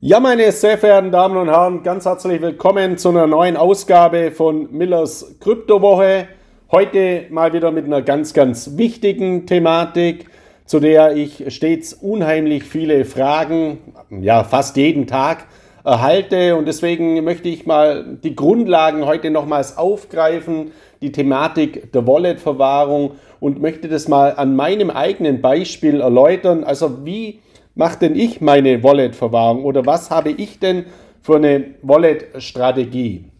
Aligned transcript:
Ja, 0.00 0.20
meine 0.20 0.52
sehr 0.52 0.78
verehrten 0.78 1.10
Damen 1.10 1.36
und 1.36 1.48
Herren, 1.48 1.82
ganz 1.82 2.04
herzlich 2.04 2.40
willkommen 2.40 2.98
zu 2.98 3.08
einer 3.08 3.26
neuen 3.26 3.56
Ausgabe 3.56 4.30
von 4.30 4.70
Millers 4.70 5.34
Kryptowoche. 5.40 6.28
Heute 6.70 7.24
mal 7.30 7.52
wieder 7.52 7.72
mit 7.72 7.84
einer 7.84 8.00
ganz, 8.02 8.32
ganz 8.32 8.76
wichtigen 8.76 9.44
Thematik, 9.46 10.26
zu 10.66 10.78
der 10.78 11.16
ich 11.16 11.52
stets 11.52 11.94
unheimlich 11.94 12.62
viele 12.62 13.04
Fragen, 13.04 13.78
ja, 14.10 14.44
fast 14.44 14.76
jeden 14.76 15.08
Tag 15.08 15.46
erhalte. 15.82 16.54
Und 16.54 16.68
deswegen 16.68 17.24
möchte 17.24 17.48
ich 17.48 17.66
mal 17.66 18.18
die 18.22 18.36
Grundlagen 18.36 19.04
heute 19.04 19.32
nochmals 19.32 19.78
aufgreifen, 19.78 20.70
die 21.02 21.10
Thematik 21.10 21.90
der 21.90 22.06
Wallet-Verwahrung 22.06 23.16
und 23.40 23.60
möchte 23.60 23.88
das 23.88 24.06
mal 24.06 24.34
an 24.36 24.54
meinem 24.54 24.90
eigenen 24.90 25.40
Beispiel 25.40 26.00
erläutern. 26.02 26.62
Also 26.62 27.04
wie 27.04 27.40
mache 27.78 28.00
denn 28.00 28.16
ich 28.16 28.40
meine 28.40 28.82
Wallet-Verwahrung 28.82 29.64
oder 29.64 29.86
was 29.86 30.10
habe 30.10 30.30
ich 30.30 30.58
denn 30.58 30.84
für 31.22 31.36
eine 31.36 31.74
Wallet-Strategie? 31.82 33.30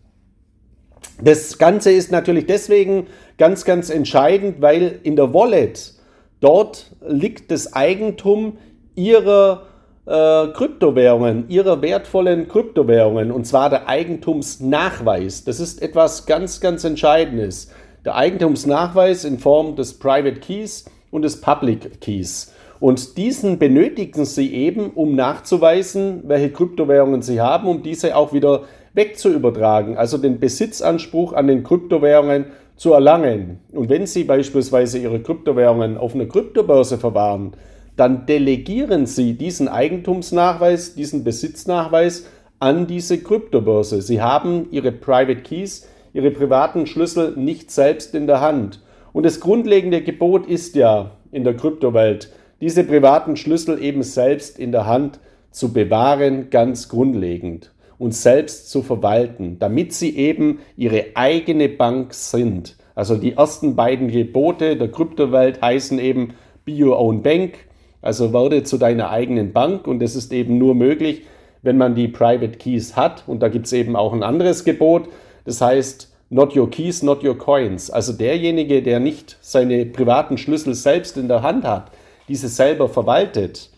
Das 1.21 1.59
Ganze 1.59 1.91
ist 1.91 2.12
natürlich 2.12 2.47
deswegen 2.47 3.09
ganz, 3.37 3.65
ganz 3.65 3.91
entscheidend, 3.91 4.62
weil 4.62 5.01
in 5.03 5.17
der 5.17 5.35
Wallet 5.35 5.95
dort 6.41 6.93
liegt 7.07 7.51
das 7.51 7.73
Eigentum 7.73 8.59
ihrer 8.95 9.67
äh, 10.07 10.47
Kryptowährungen, 10.53 11.48
ihrer 11.48 11.83
wertvollen 11.83 12.47
Kryptowährungen, 12.47 13.33
und 13.33 13.45
zwar 13.45 13.70
der 13.70 13.89
Eigentumsnachweis. 13.89 15.43
Das 15.43 15.59
ist 15.59 15.83
etwas 15.83 16.27
ganz, 16.27 16.61
ganz 16.61 16.84
Entscheidendes. 16.84 17.73
Der 18.05 18.15
Eigentumsnachweis 18.15 19.25
in 19.25 19.41
Form 19.41 19.75
des 19.75 19.98
Private 19.98 20.39
Keys 20.39 20.84
und 21.11 21.23
des 21.23 21.41
Public 21.41 22.01
Keys. 22.01 22.53
Und 22.81 23.17
diesen 23.17 23.59
benötigen 23.59 24.25
Sie 24.25 24.55
eben, 24.55 24.91
um 24.91 25.17
nachzuweisen, 25.17 26.23
welche 26.27 26.51
Kryptowährungen 26.51 27.23
Sie 27.23 27.41
haben, 27.41 27.67
um 27.67 27.83
diese 27.83 28.17
auch 28.17 28.33
wieder 28.33 28.63
wegzuübertragen, 28.95 29.97
also 29.97 30.19
den 30.19 30.39
Besitzanspruch 30.39 31.33
an 31.33 31.47
den 31.48 31.65
Kryptowährungen 31.65 32.47
zu 32.77 32.93
erlangen. 32.93 33.59
Und 33.73 33.91
wenn 33.91 34.07
Sie 34.07 34.25
beispielsweise 34.25 34.98
Ihre 34.98 35.20
Kryptowährungen 35.20 35.97
auf 35.98 36.15
einer 36.15 36.27
Kryptobörse 36.27 36.98
verwahren, 36.98 37.53
dann 37.97 38.27
delegieren 38.27 39.07
Sie 39.07 39.35
diesen 39.35 39.67
Eigentumsnachweis, 39.67 40.95
diesen 40.95 41.25
Besitznachweis 41.25 42.27
an 42.61 42.87
diese 42.87 43.19
Kryptobörse. 43.19 44.03
Sie 44.03 44.23
haben 44.23 44.69
Ihre 44.70 44.92
Private 44.92 45.42
Keys, 45.42 45.89
Ihre 46.13 46.31
privaten 46.31 46.87
Schlüssel 46.87 47.33
nicht 47.37 47.73
selbst 47.73 48.15
in 48.15 48.29
der 48.29 48.41
Hand. 48.41 48.81
Und 49.13 49.27
das 49.27 49.41
grundlegende 49.41 50.01
Gebot 50.01 50.47
ist 50.47 50.77
ja 50.77 51.11
in 51.33 51.42
der 51.42 51.57
Kryptowelt, 51.57 52.31
diese 52.61 52.84
privaten 52.84 53.37
Schlüssel 53.37 53.83
eben 53.83 54.03
selbst 54.03 54.59
in 54.59 54.73
der 54.73 54.87
Hand 54.87 55.20
zu 55.51 55.73
bewahren, 55.73 56.51
ganz 56.51 56.89
grundlegend 56.89 57.73
und 57.98 58.14
selbst 58.14 58.70
zu 58.70 58.83
verwalten, 58.83 59.59
damit 59.59 59.92
sie 59.92 60.17
eben 60.17 60.61
ihre 60.77 61.06
eigene 61.14 61.69
Bank 61.69 62.14
sind. 62.14 62.77
Also 62.95 63.17
die 63.17 63.33
ersten 63.33 63.77
beiden 63.77 64.09
Gebote 64.09 64.77
der 64.77 64.91
Kryptowelt 64.91 65.62
heißen 65.62 65.98
eben 65.98 66.34
Be 66.64 66.84
Your 66.84 66.98
Own 66.98 67.23
Bank, 67.23 67.55
also 68.03 68.33
werde 68.33 68.62
zu 68.62 68.79
deiner 68.79 69.11
eigenen 69.11 69.53
Bank 69.53 69.86
und 69.86 70.01
das 70.01 70.17
ist 70.17 70.33
eben 70.33 70.59
nur 70.59 70.75
möglich, 70.75 71.23
wenn 71.62 71.77
man 71.77 71.95
die 71.95 72.09
Private 72.09 72.59
Keys 72.59 72.97
hat 72.97 73.25
und 73.27 73.41
da 73.41 73.48
gibt 73.48 73.67
es 73.67 73.73
eben 73.73 73.97
auch 73.97 74.12
ein 74.12 74.23
anderes 74.23 74.64
Gebot, 74.64 75.09
das 75.45 75.61
heißt 75.61 76.12
Not 76.31 76.55
your 76.55 76.69
keys, 76.69 77.03
not 77.03 77.25
your 77.25 77.39
coins. 77.39 77.91
Also 77.91 78.12
derjenige, 78.12 78.83
der 78.83 79.01
nicht 79.01 79.39
seine 79.41 79.86
privaten 79.86 80.36
Schlüssel 80.36 80.75
selbst 80.75 81.17
in 81.17 81.27
der 81.27 81.41
Hand 81.41 81.64
hat, 81.64 81.91
diese 82.29 82.48
selber 82.48 82.89
verwaltet, 82.89 83.71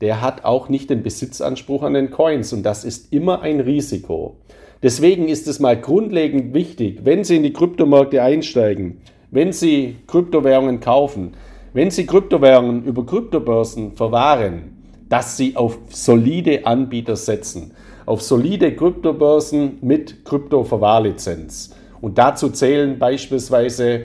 der 0.00 0.20
hat 0.20 0.44
auch 0.44 0.68
nicht 0.68 0.90
den 0.90 1.02
Besitzanspruch 1.02 1.82
an 1.82 1.94
den 1.94 2.10
Coins 2.10 2.52
und 2.52 2.62
das 2.62 2.84
ist 2.84 3.12
immer 3.12 3.40
ein 3.42 3.60
Risiko. 3.60 4.36
Deswegen 4.82 5.28
ist 5.28 5.48
es 5.48 5.58
mal 5.58 5.80
grundlegend 5.80 6.52
wichtig, 6.52 7.00
wenn 7.04 7.24
Sie 7.24 7.36
in 7.36 7.42
die 7.42 7.52
Kryptomärkte 7.52 8.22
einsteigen, 8.22 9.00
wenn 9.30 9.52
Sie 9.52 9.96
Kryptowährungen 10.06 10.80
kaufen, 10.80 11.32
wenn 11.72 11.90
Sie 11.90 12.06
Kryptowährungen 12.06 12.84
über 12.84 13.06
Kryptobörsen 13.06 13.92
verwahren, 13.96 14.76
dass 15.08 15.36
Sie 15.36 15.56
auf 15.56 15.78
solide 15.88 16.66
Anbieter 16.66 17.16
setzen, 17.16 17.72
auf 18.04 18.20
solide 18.20 18.76
Kryptobörsen 18.76 19.78
mit 19.80 20.24
Kryptoverwahrlizenz. 20.24 21.74
Und 22.02 22.18
dazu 22.18 22.50
zählen 22.50 22.98
beispielsweise 22.98 24.04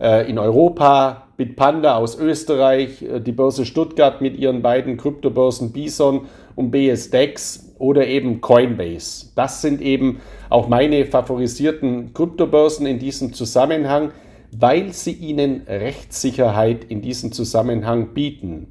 äh, 0.00 0.28
in 0.28 0.38
Europa 0.38 1.27
Bitpanda 1.38 1.94
aus 1.96 2.18
Österreich, 2.18 3.00
äh, 3.00 3.20
die 3.20 3.30
Börse 3.30 3.64
Stuttgart 3.64 4.20
mit 4.20 4.36
ihren 4.36 4.60
beiden 4.60 4.96
Kryptobörsen 4.96 5.70
Bison 5.70 6.26
und 6.56 6.72
BSDEX 6.72 7.74
oder 7.78 8.08
eben 8.08 8.40
Coinbase. 8.40 9.30
Das 9.36 9.62
sind 9.62 9.80
eben 9.80 10.20
auch 10.50 10.66
meine 10.66 11.06
favorisierten 11.06 12.12
Kryptobörsen 12.12 12.86
in 12.86 12.98
diesem 12.98 13.32
Zusammenhang, 13.32 14.10
weil 14.50 14.92
sie 14.92 15.12
ihnen 15.12 15.62
Rechtssicherheit 15.68 16.84
in 16.88 17.02
diesem 17.02 17.30
Zusammenhang 17.30 18.14
bieten. 18.14 18.66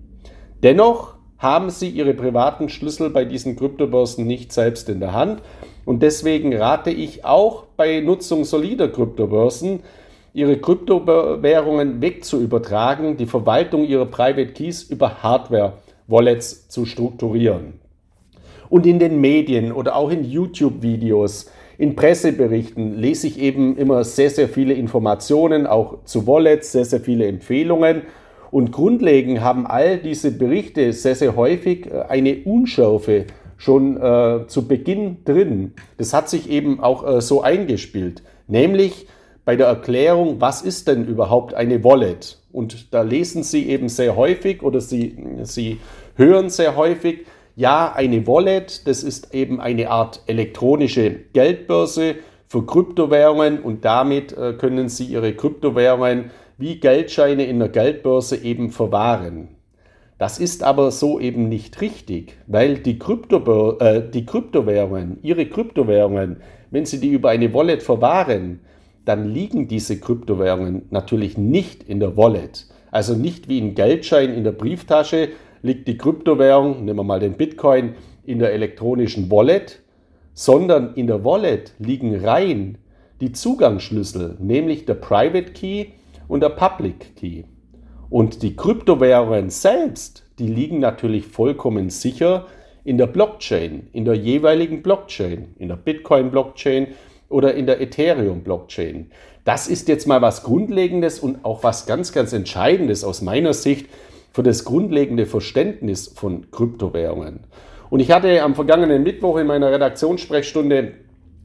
Dennoch 0.61 1.15
haben 1.37 1.69
sie 1.69 1.87
ihre 1.87 2.15
privaten 2.15 2.67
Schlüssel 2.67 3.11
bei 3.11 3.23
diesen 3.23 3.55
Kryptobörsen 3.55 4.27
nicht 4.27 4.51
selbst 4.51 4.89
in 4.89 4.99
der 4.99 5.13
Hand 5.13 5.41
und 5.85 6.03
deswegen 6.03 6.53
rate 6.53 6.89
ich 6.89 7.23
auch 7.23 7.63
bei 7.77 8.01
Nutzung 8.01 8.43
solider 8.43 8.89
Kryptobörsen, 8.89 9.83
ihre 10.37 10.57
Kryptowährungen 10.57 11.99
wegzuübertragen, 11.99 13.17
die 13.17 13.25
Verwaltung 13.25 13.83
ihrer 13.85 14.05
Private 14.05 14.53
Keys 14.53 14.83
über 14.83 15.23
Hardware-Wallets 15.23 16.69
zu 16.69 16.85
strukturieren. 16.85 17.73
Und 18.69 18.85
in 18.85 18.99
den 18.99 19.19
Medien 19.19 19.71
oder 19.71 19.95
auch 19.95 20.11
in 20.11 20.23
YouTube-Videos, 20.23 21.49
in 21.79 21.95
Presseberichten 21.95 22.99
lese 22.99 23.25
ich 23.25 23.39
eben 23.39 23.77
immer 23.77 24.03
sehr, 24.03 24.29
sehr 24.29 24.47
viele 24.47 24.75
Informationen, 24.75 25.65
auch 25.65 26.03
zu 26.03 26.27
Wallets, 26.27 26.71
sehr, 26.71 26.85
sehr 26.85 26.99
viele 26.99 27.25
Empfehlungen. 27.25 28.03
Und 28.51 28.71
grundlegend 28.71 29.41
haben 29.41 29.65
all 29.65 29.97
diese 29.97 30.29
Berichte 30.29 30.93
sehr, 30.93 31.15
sehr 31.15 31.35
häufig 31.35 31.87
äh, 31.87 32.01
eine 32.09 32.43
Unschärfe 32.45 33.25
schon 33.57 33.97
äh, 33.97 34.45
zu 34.45 34.67
Beginn 34.67 35.17
drin. 35.25 35.73
Das 35.97 36.13
hat 36.13 36.29
sich 36.29 36.47
eben 36.47 36.79
auch 36.79 37.07
äh, 37.07 37.21
so 37.21 37.41
eingespielt. 37.41 38.21
Nämlich, 38.47 39.07
bei 39.47 39.55
der 39.55 39.67
Erklärung, 39.67 40.41
was 40.41 40.61
ist 40.61 40.89
denn 40.89 41.05
überhaupt 41.05 41.53
eine 41.53 41.81
Wallet? 41.81 42.37
Und 42.51 42.93
da 42.93 43.01
lesen 43.01 43.43
Sie 43.43 43.69
eben 43.69 43.87
sehr 43.87 44.17
häufig 44.17 44.61
oder 44.61 44.81
Sie, 44.81 45.15
Sie 45.43 45.79
hören 46.17 46.49
sehr 46.49 46.75
häufig, 46.75 47.25
ja, 47.55 47.93
eine 47.95 48.27
Wallet, 48.27 48.85
das 48.89 49.03
ist 49.03 49.33
eben 49.33 49.61
eine 49.61 49.89
Art 49.89 50.21
elektronische 50.27 51.11
Geldbörse 51.31 52.15
für 52.45 52.65
Kryptowährungen 52.65 53.61
und 53.61 53.85
damit 53.85 54.37
äh, 54.37 54.51
können 54.51 54.89
Sie 54.89 55.05
Ihre 55.05 55.31
Kryptowährungen 55.31 56.29
wie 56.57 56.81
Geldscheine 56.81 57.45
in 57.45 57.59
der 57.59 57.69
Geldbörse 57.69 58.35
eben 58.35 58.69
verwahren. 58.69 59.55
Das 60.17 60.39
ist 60.39 60.61
aber 60.61 60.91
so 60.91 61.21
eben 61.21 61.47
nicht 61.47 61.79
richtig, 61.79 62.33
weil 62.47 62.79
die, 62.79 62.99
Kryptobör 62.99 63.79
äh, 63.79 64.11
die 64.11 64.25
Kryptowährungen, 64.25 65.19
Ihre 65.21 65.45
Kryptowährungen, 65.45 66.41
wenn 66.69 66.85
Sie 66.85 66.99
die 66.99 67.11
über 67.11 67.29
eine 67.29 67.53
Wallet 67.53 67.81
verwahren, 67.81 68.59
dann 69.07 69.31
liegen 69.33 69.67
diese 69.67 69.99
Kryptowährungen 69.99 70.83
natürlich 70.89 71.37
nicht 71.37 71.83
in 71.83 71.99
der 71.99 72.17
Wallet. 72.17 72.67
Also 72.91 73.15
nicht 73.15 73.47
wie 73.47 73.61
ein 73.61 73.73
Geldschein 73.73 74.33
in 74.33 74.43
der 74.43 74.51
Brieftasche 74.51 75.29
liegt 75.61 75.87
die 75.87 75.97
Kryptowährung, 75.97 76.83
nehmen 76.83 76.99
wir 76.99 77.03
mal 77.03 77.19
den 77.19 77.37
Bitcoin, 77.37 77.95
in 78.25 78.39
der 78.39 78.51
elektronischen 78.51 79.31
Wallet, 79.31 79.81
sondern 80.33 80.93
in 80.95 81.07
der 81.07 81.23
Wallet 81.23 81.73
liegen 81.79 82.15
rein 82.23 82.77
die 83.21 83.31
Zugangsschlüssel, 83.31 84.35
nämlich 84.39 84.85
der 84.85 84.95
Private 84.95 85.53
Key 85.53 85.87
und 86.27 86.41
der 86.41 86.49
Public 86.49 87.15
Key. 87.15 87.43
Und 88.09 88.43
die 88.43 88.55
Kryptowährungen 88.55 89.49
selbst, 89.49 90.25
die 90.37 90.47
liegen 90.47 90.79
natürlich 90.79 91.25
vollkommen 91.25 91.89
sicher 91.89 92.45
in 92.83 92.97
der 92.97 93.07
Blockchain, 93.07 93.87
in 93.93 94.05
der 94.05 94.15
jeweiligen 94.15 94.81
Blockchain, 94.81 95.55
in 95.57 95.69
der 95.69 95.77
Bitcoin-Blockchain 95.77 96.87
oder 97.29 97.53
in 97.53 97.65
der 97.65 97.81
Ethereum-Blockchain. 97.81 99.11
Das 99.43 99.67
ist 99.67 99.87
jetzt 99.87 100.07
mal 100.07 100.21
was 100.21 100.43
Grundlegendes 100.43 101.19
und 101.19 101.45
auch 101.45 101.63
was 101.63 101.85
ganz, 101.85 102.11
ganz 102.11 102.33
Entscheidendes 102.33 103.03
aus 103.03 103.21
meiner 103.21 103.53
Sicht 103.53 103.87
für 104.33 104.43
das 104.43 104.65
grundlegende 104.65 105.25
Verständnis 105.25 106.07
von 106.07 106.51
Kryptowährungen. 106.51 107.39
Und 107.89 108.01
ich 108.01 108.11
hatte 108.11 108.41
am 108.43 108.55
vergangenen 108.55 109.03
Mittwoch 109.03 109.37
in 109.37 109.47
meiner 109.47 109.71
Redaktionssprechstunde 109.71 110.93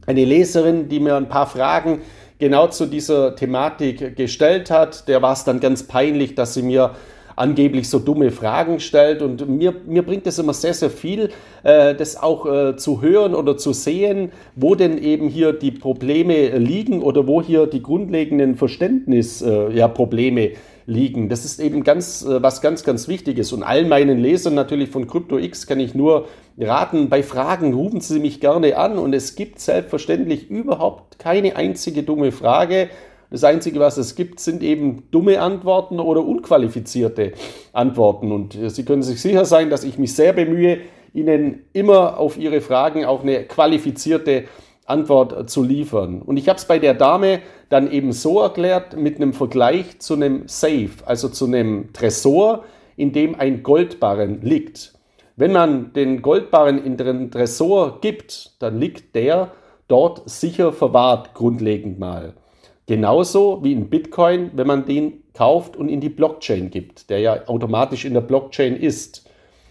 eine 0.05 0.25
Leserin, 0.25 0.89
die 0.89 0.99
mir 0.99 1.15
ein 1.15 1.29
paar 1.29 1.47
Fragen 1.47 2.01
genau 2.39 2.67
zu 2.67 2.85
dieser 2.85 3.35
Thematik 3.35 4.15
gestellt 4.15 4.69
hat. 4.69 5.07
Der 5.07 5.21
war 5.21 5.33
es 5.33 5.45
dann 5.45 5.59
ganz 5.59 5.83
peinlich, 5.83 6.35
dass 6.35 6.53
sie 6.53 6.61
mir 6.61 6.91
angeblich 7.35 7.89
so 7.89 7.99
dumme 7.99 8.31
Fragen 8.31 8.79
stellt. 8.79 9.21
Und 9.21 9.47
mir, 9.47 9.73
mir 9.85 10.03
bringt 10.03 10.27
es 10.27 10.39
immer 10.39 10.53
sehr, 10.53 10.73
sehr 10.73 10.89
viel, 10.89 11.29
äh, 11.63 11.95
das 11.95 12.21
auch 12.21 12.45
äh, 12.45 12.75
zu 12.75 13.01
hören 13.01 13.35
oder 13.35 13.57
zu 13.57 13.73
sehen, 13.73 14.31
wo 14.55 14.75
denn 14.75 14.97
eben 14.97 15.27
hier 15.27 15.53
die 15.53 15.71
Probleme 15.71 16.57
liegen 16.57 17.01
oder 17.01 17.27
wo 17.27 17.41
hier 17.41 17.67
die 17.67 17.81
grundlegenden 17.81 18.55
Verständnisprobleme 18.55 20.41
äh, 20.41 20.51
ja, 20.53 20.57
liegen. 20.85 21.29
Das 21.29 21.45
ist 21.45 21.59
eben 21.59 21.83
ganz, 21.83 22.23
äh, 22.25 22.41
was 22.41 22.61
ganz, 22.61 22.83
ganz 22.83 23.07
wichtig 23.07 23.37
ist. 23.37 23.51
Und 23.53 23.63
all 23.63 23.85
meinen 23.85 24.19
Lesern 24.19 24.53
natürlich 24.53 24.89
von 24.89 25.07
CryptoX 25.07 25.67
kann 25.67 25.79
ich 25.79 25.95
nur 25.95 26.27
raten, 26.57 27.09
bei 27.09 27.23
Fragen 27.23 27.73
rufen 27.73 28.01
Sie 28.01 28.19
mich 28.19 28.39
gerne 28.39 28.77
an 28.77 28.97
und 28.97 29.13
es 29.13 29.35
gibt 29.35 29.59
selbstverständlich 29.59 30.49
überhaupt 30.49 31.19
keine 31.19 31.55
einzige 31.55 32.03
dumme 32.03 32.31
Frage. 32.31 32.89
Das 33.33 33.43
Einzige, 33.43 33.79
was 33.79 33.97
es 33.97 34.13
gibt, 34.13 34.39
sind 34.39 34.61
eben 34.61 35.09
dumme 35.09 35.41
Antworten 35.41 35.99
oder 35.99 36.23
unqualifizierte 36.23 37.31
Antworten. 37.71 38.31
Und 38.31 38.53
äh, 38.53 38.69
Sie 38.69 38.85
können 38.85 39.01
sich 39.01 39.19
sicher 39.19 39.43
sein, 39.43 39.71
dass 39.71 39.83
ich 39.83 39.97
mich 39.97 40.13
sehr 40.13 40.33
bemühe, 40.33 40.81
Ihnen 41.15 41.63
immer 41.73 42.19
auf 42.19 42.37
Ihre 42.37 42.61
Fragen 42.61 43.05
auch 43.05 43.23
eine 43.23 43.45
qualifizierte 43.45 44.43
Antwort 44.85 45.49
zu 45.49 45.63
liefern. 45.63 46.21
Und 46.21 46.37
ich 46.37 46.47
habe 46.47 46.59
es 46.59 46.65
bei 46.65 46.77
der 46.77 46.93
Dame 46.93 47.39
dann 47.69 47.91
eben 47.91 48.11
so 48.11 48.39
erklärt 48.39 48.95
mit 48.97 49.15
einem 49.15 49.33
Vergleich 49.33 49.97
zu 49.97 50.13
einem 50.13 50.47
Safe, 50.47 50.91
also 51.07 51.27
zu 51.27 51.45
einem 51.45 51.91
Tresor, 51.91 52.63
in 52.97 53.13
dem 53.13 53.33
ein 53.33 53.63
Goldbarren 53.63 54.41
liegt. 54.43 54.93
Wenn 55.37 55.53
man 55.53 55.91
den 55.93 56.21
Goldbarren 56.21 56.85
in 56.85 56.97
den 56.97 57.31
Tresor 57.31 57.99
gibt, 57.99 58.61
dann 58.61 58.79
liegt 58.79 59.15
der 59.15 59.53
dort 59.87 60.29
sicher 60.29 60.71
verwahrt, 60.71 61.33
grundlegend 61.33 61.97
mal. 61.97 62.35
Genauso 62.85 63.63
wie 63.63 63.71
in 63.71 63.89
Bitcoin, 63.89 64.51
wenn 64.53 64.67
man 64.67 64.85
den 64.85 65.23
kauft 65.33 65.77
und 65.77 65.89
in 65.89 66.01
die 66.01 66.09
Blockchain 66.09 66.69
gibt, 66.69 67.09
der 67.09 67.19
ja 67.19 67.47
automatisch 67.47 68.05
in 68.05 68.13
der 68.13 68.21
Blockchain 68.21 68.75
ist. 68.75 69.29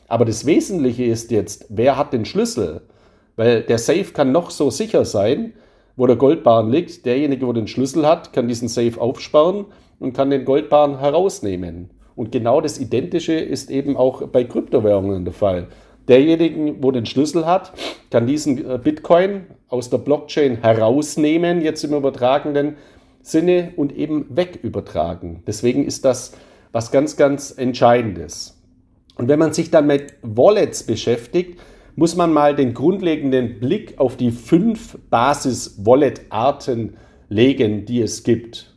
Aber 0.09 0.25
das 0.25 0.47
Wesentliche 0.47 1.05
ist 1.05 1.31
jetzt, 1.31 1.67
wer 1.69 1.97
hat 1.97 2.13
den 2.13 2.25
Schlüssel? 2.25 2.83
Weil 3.37 3.63
der 3.63 3.79
Safe 3.79 4.05
kann 4.13 4.33
noch 4.33 4.51
so 4.51 4.71
sicher 4.71 5.05
sein, 5.05 5.53
wo 5.97 6.07
der 6.07 6.17
Goldbarren 6.17 6.71
liegt. 6.71 7.05
Derjenige, 7.05 7.47
wo 7.47 7.53
den 7.53 7.67
Schlüssel 7.67 8.07
hat, 8.07 8.33
kann 8.33 8.49
diesen 8.49 8.69
Safe 8.69 9.01
aufsperren 9.01 9.67
und 10.01 10.15
kann 10.15 10.31
den 10.31 10.45
Goldbarren 10.45 10.99
herausnehmen. 10.99 11.91
Und 12.17 12.33
genau 12.33 12.61
das 12.61 12.79
Identische 12.79 13.35
ist 13.35 13.71
eben 13.71 13.97
auch 13.97 14.27
bei 14.29 14.45
Kryptowährungen 14.45 15.25
der 15.25 15.35
Fall. 15.35 15.69
Derjenige, 16.09 16.77
wo 16.81 16.91
den 16.91 17.07
Schlüssel 17.07 17.47
hat, 17.47 17.73
kann 18.11 18.27
diesen 18.27 18.69
äh, 18.69 18.79
Bitcoin 18.79 19.47
aus 19.69 19.89
der 19.89 19.99
Blockchain 19.99 20.61
herausnehmen, 20.61 21.63
jetzt 21.63 21.85
im 21.85 21.95
übertragenen 21.95 22.77
Sinne, 23.23 23.73
und 23.77 23.97
eben 23.97 24.27
wegübertragen. 24.31 25.43
Deswegen 25.47 25.85
ist 25.85 26.05
das 26.05 26.33
was 26.73 26.91
ganz, 26.91 27.17
ganz 27.17 27.51
Entscheidendes. 27.57 28.59
Und 29.17 29.29
wenn 29.29 29.39
man 29.39 29.53
sich 29.53 29.71
dann 29.71 29.87
mit 29.87 30.15
Wallets 30.23 30.85
beschäftigt, 30.85 31.61
muss 31.95 32.17
man 32.17 32.33
mal 32.33 32.57
den 32.57 32.75
grundlegenden 32.75 33.61
Blick 33.61 33.99
auf 33.99 34.17
die 34.17 34.31
fünf 34.31 34.99
Basis-Wallet-Arten 35.11 36.97
legen, 37.29 37.85
die 37.85 38.01
es 38.01 38.23
gibt. 38.23 38.75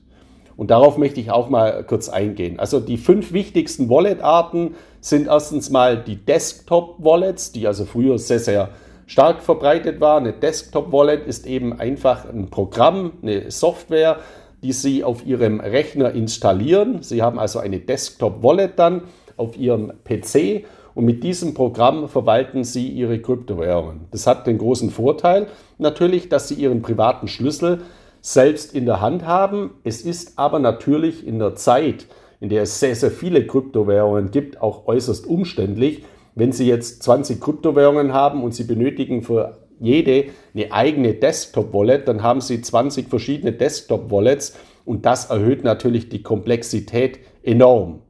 Und 0.58 0.72
darauf 0.72 0.98
möchte 0.98 1.20
ich 1.20 1.32
auch 1.32 1.50
mal 1.50 1.84
kurz 1.84 2.10
eingehen. 2.10 2.60
Also 2.60 2.80
die 2.80 2.98
fünf 2.98 3.34
wichtigsten 3.34 3.90
Wallet-Arten 3.90 4.76
sind 5.02 5.28
erstens 5.28 5.70
mal 5.70 6.02
die 6.02 6.18
Desktop-Wallets, 6.18 7.52
die 7.52 7.68
also 7.68 7.86
früher 7.86 8.18
sehr, 8.18 8.40
sehr 8.40 8.70
stark 9.06 9.42
verbreitet 9.42 10.02
war. 10.02 10.18
Eine 10.18 10.34
Desktop-Wallet 10.34 11.28
ist 11.28 11.46
eben 11.46 11.80
einfach 11.80 12.26
ein 12.28 12.50
Programm, 12.50 13.14
eine 13.22 13.52
Software, 13.52 14.20
die 14.64 14.74
Sie 14.74 15.04
auf 15.04 15.26
Ihrem 15.26 15.60
Rechner 15.60 16.12
installieren. 16.12 17.02
Sie 17.02 17.22
haben 17.22 17.40
also 17.40 17.60
eine 17.60 17.80
Desktop-Wallet 17.80 18.78
dann 18.78 19.04
auf 19.38 19.58
Ihrem 19.58 19.94
PC 20.04 20.66
und 20.96 21.06
mit 21.06 21.24
diesem 21.24 21.54
Programm 21.54 22.08
verwalten 22.08 22.64
Sie 22.64 22.88
Ihre 22.88 23.20
Kryptowährungen. 23.20 24.08
Das 24.12 24.26
hat 24.26 24.48
den 24.48 24.58
großen 24.58 24.90
Vorteil 24.90 25.48
natürlich, 25.78 26.30
dass 26.30 26.48
Sie 26.48 26.56
Ihren 26.56 26.82
privaten 26.82 27.28
Schlüssel 27.28 27.82
selbst 28.22 28.74
in 28.74 28.86
der 28.86 29.02
Hand 29.02 29.26
haben. 29.26 29.72
Es 29.84 30.02
ist 30.02 30.40
aber 30.40 30.58
natürlich 30.58 31.28
in 31.28 31.38
der 31.38 31.56
Zeit, 31.56 32.08
in 32.40 32.50
der 32.50 32.64
es 32.64 32.80
sehr, 32.80 32.96
sehr 32.96 33.12
viele 33.12 33.46
Kryptowährungen 33.46 34.32
gibt, 34.32 34.62
auch 34.62 34.88
äußerst 34.88 35.28
umständlich. 35.28 36.04
Wenn 36.36 36.52
Sie 36.52 36.68
jetzt 36.68 37.02
20 37.04 37.40
Kryptowährungen 37.40 38.12
haben 38.12 38.44
und 38.44 38.54
Sie 38.54 38.66
benötigen 38.66 39.24
für 39.24 39.58
jede 39.80 40.26
eine 40.54 40.72
eigene 40.72 41.14
Desktop-Wallet, 41.14 42.10
dann 42.10 42.24
haben 42.24 42.42
Sie 42.42 42.62
20 42.62 43.08
verschiedene 43.08 43.54
Desktop-Wallets 43.54 44.58
und 44.84 45.06
das 45.06 45.30
erhöht 45.30 45.64
natürlich 45.64 46.10
die 46.10 46.24
Komplexität 46.24 47.20
enorm. 47.42 48.02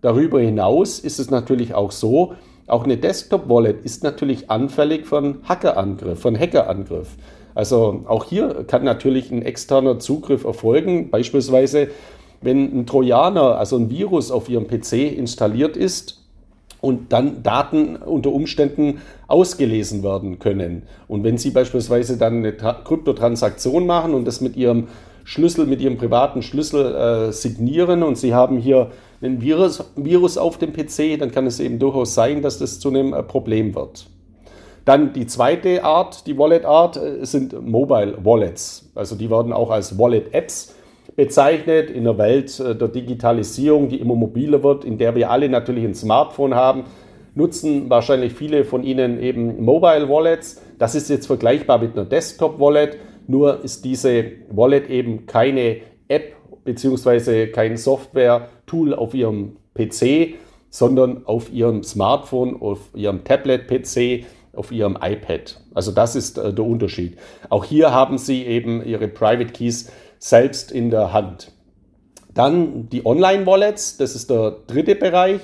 Darüber 0.00 0.40
hinaus 0.40 0.98
ist 0.98 1.18
es 1.18 1.30
natürlich 1.30 1.74
auch 1.74 1.90
so, 1.90 2.34
auch 2.66 2.84
eine 2.84 2.96
Desktop-Wallet 2.96 3.84
ist 3.84 4.02
natürlich 4.02 4.50
anfällig 4.50 5.06
von 5.06 5.38
Hackerangriff, 5.44 6.18
von 6.18 6.38
Hackerangriff. 6.38 7.16
Also 7.54 8.04
auch 8.06 8.24
hier 8.24 8.64
kann 8.64 8.84
natürlich 8.84 9.30
ein 9.30 9.42
externer 9.42 9.98
Zugriff 9.98 10.44
erfolgen, 10.44 11.10
beispielsweise 11.10 11.88
wenn 12.40 12.80
ein 12.80 12.86
Trojaner, 12.86 13.58
also 13.58 13.76
ein 13.76 13.90
Virus 13.90 14.30
auf 14.30 14.48
Ihrem 14.48 14.66
PC 14.66 15.16
installiert 15.16 15.76
ist 15.76 16.25
und 16.80 17.12
dann 17.12 17.42
Daten 17.42 17.96
unter 17.96 18.32
Umständen 18.32 19.00
ausgelesen 19.26 20.02
werden 20.02 20.38
können. 20.38 20.82
Und 21.08 21.24
wenn 21.24 21.38
Sie 21.38 21.50
beispielsweise 21.50 22.16
dann 22.16 22.38
eine 22.38 22.52
Kryptotransaktion 22.52 23.86
machen 23.86 24.14
und 24.14 24.24
das 24.26 24.40
mit 24.40 24.56
Ihrem 24.56 24.88
Schlüssel, 25.24 25.66
mit 25.66 25.80
Ihrem 25.80 25.98
privaten 25.98 26.42
Schlüssel 26.42 26.94
äh, 26.94 27.32
signieren 27.32 28.02
und 28.02 28.16
Sie 28.16 28.34
haben 28.34 28.58
hier 28.58 28.90
ein 29.20 29.40
Virus, 29.40 29.82
Virus 29.96 30.38
auf 30.38 30.58
dem 30.58 30.72
PC, 30.72 31.18
dann 31.18 31.32
kann 31.32 31.46
es 31.46 31.58
eben 31.58 31.78
durchaus 31.78 32.14
sein, 32.14 32.42
dass 32.42 32.58
das 32.58 32.78
zu 32.78 32.90
einem 32.90 33.12
äh, 33.12 33.22
Problem 33.22 33.74
wird. 33.74 34.06
Dann 34.84 35.12
die 35.12 35.26
zweite 35.26 35.82
Art, 35.82 36.28
die 36.28 36.38
Wallet-Art, 36.38 36.96
äh, 36.96 37.26
sind 37.26 37.60
Mobile 37.66 38.18
Wallets. 38.24 38.88
Also 38.94 39.16
die 39.16 39.28
werden 39.28 39.52
auch 39.52 39.70
als 39.70 39.98
Wallet-Apps 39.98 40.75
bezeichnet 41.16 41.90
in 41.90 42.04
der 42.04 42.18
Welt 42.18 42.60
äh, 42.60 42.76
der 42.76 42.88
Digitalisierung, 42.88 43.88
die 43.88 43.96
immer 43.96 44.14
mobiler 44.14 44.62
wird, 44.62 44.84
in 44.84 44.98
der 44.98 45.14
wir 45.14 45.30
alle 45.30 45.48
natürlich 45.48 45.84
ein 45.84 45.94
Smartphone 45.94 46.54
haben, 46.54 46.84
nutzen 47.34 47.90
wahrscheinlich 47.90 48.34
viele 48.34 48.64
von 48.64 48.82
Ihnen 48.84 49.20
eben 49.20 49.64
Mobile 49.64 50.08
Wallets. 50.08 50.62
Das 50.78 50.94
ist 50.94 51.08
jetzt 51.10 51.26
vergleichbar 51.26 51.78
mit 51.78 51.94
einer 51.94 52.04
Desktop 52.04 52.60
Wallet, 52.60 52.98
nur 53.26 53.64
ist 53.64 53.84
diese 53.84 54.24
Wallet 54.50 54.88
eben 54.88 55.26
keine 55.26 55.78
App 56.08 56.34
beziehungsweise 56.64 57.48
kein 57.48 57.76
Software-Tool 57.76 58.94
auf 58.94 59.14
Ihrem 59.14 59.56
PC, 59.74 60.34
sondern 60.70 61.26
auf 61.26 61.52
Ihrem 61.52 61.82
Smartphone, 61.82 62.60
auf 62.60 62.80
Ihrem 62.94 63.24
Tablet-PC, 63.24 64.24
auf 64.54 64.72
Ihrem 64.72 64.98
iPad. 65.00 65.60
Also 65.74 65.92
das 65.92 66.16
ist 66.16 66.38
äh, 66.38 66.52
der 66.52 66.64
Unterschied. 66.64 67.18
Auch 67.50 67.64
hier 67.64 67.92
haben 67.92 68.18
Sie 68.18 68.44
eben 68.44 68.84
Ihre 68.84 69.08
Private 69.08 69.52
Keys 69.52 69.90
selbst 70.28 70.72
in 70.72 70.90
der 70.90 71.12
Hand. 71.12 71.52
Dann 72.34 72.88
die 72.90 73.06
Online-Wallets, 73.06 73.96
das 73.96 74.16
ist 74.16 74.28
der 74.28 74.56
dritte 74.66 74.96
Bereich. 74.96 75.40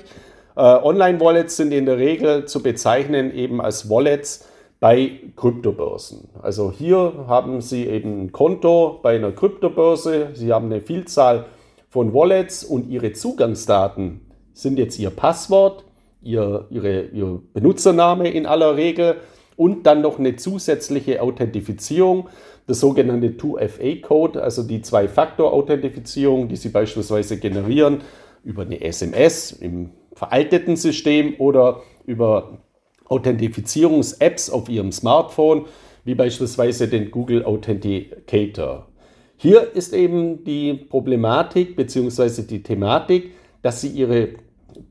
Äh, 0.57 0.61
Online-Wallets 0.61 1.57
sind 1.57 1.73
in 1.73 1.87
der 1.87 1.99
Regel 1.99 2.47
zu 2.47 2.63
bezeichnen 2.63 3.33
eben 3.33 3.61
als 3.61 3.89
Wallets, 3.89 4.49
bei 4.81 5.21
Kryptobörsen. 5.37 6.29
Also 6.43 6.73
hier 6.73 7.27
haben 7.29 7.61
Sie 7.61 7.87
eben 7.87 8.25
ein 8.25 8.33
Konto 8.33 8.99
bei 9.01 9.15
einer 9.15 9.31
Kryptobörse, 9.31 10.31
Sie 10.35 10.53
haben 10.53 10.67
eine 10.67 10.81
Vielzahl 10.81 11.47
von 11.89 12.13
Wallets 12.13 12.65
und 12.65 12.89
Ihre 12.89 13.13
Zugangsdaten 13.13 14.23
sind 14.53 14.81
jetzt 14.81 14.99
Ihr 14.99 15.11
Passwort, 15.11 15.85
Ihr, 16.21 16.67
Ihre, 16.71 17.03
Ihr 17.03 17.41
Benutzername 17.55 18.29
in 18.31 18.45
aller 18.45 18.75
Regel 18.75 19.19
und 19.63 19.85
dann 19.87 20.01
noch 20.01 20.19
eine 20.19 20.35
zusätzliche 20.35 21.23
Authentifizierung, 21.23 22.29
der 22.67 22.75
sogenannte 22.75 23.29
2FA-Code, 23.29 24.43
also 24.43 24.65
die 24.65 24.83
Zwei-Faktor-Authentifizierung, 24.83 26.49
die 26.49 26.57
Sie 26.57 26.71
beispielsweise 26.71 27.39
generieren 27.39 28.01
über 28.43 28.63
eine 28.63 28.81
SMS 28.81 29.53
im 29.53 29.91
veralteten 30.15 30.75
System 30.75 31.37
oder 31.39 31.81
über 32.07 32.59
Authentifizierungs-Apps 33.05 34.51
auf 34.51 34.69
Ihrem 34.69 34.91
Smartphone, 34.91 35.67
wie 36.05 36.17
beispielsweise 36.17 36.89
den 36.89 37.13
Google 37.13 37.45
Authenticator. 37.45 38.89
Hier 39.37 39.77
ist 39.77 39.95
eben 39.95 40.43
die 40.43 40.75
Problematik 40.75 41.77
bzw. 41.77 42.43
die 42.43 42.65
Thematik, 42.65 43.31
dass 43.63 43.81
Sie 43.81 43.91
Ihre 43.91 44.31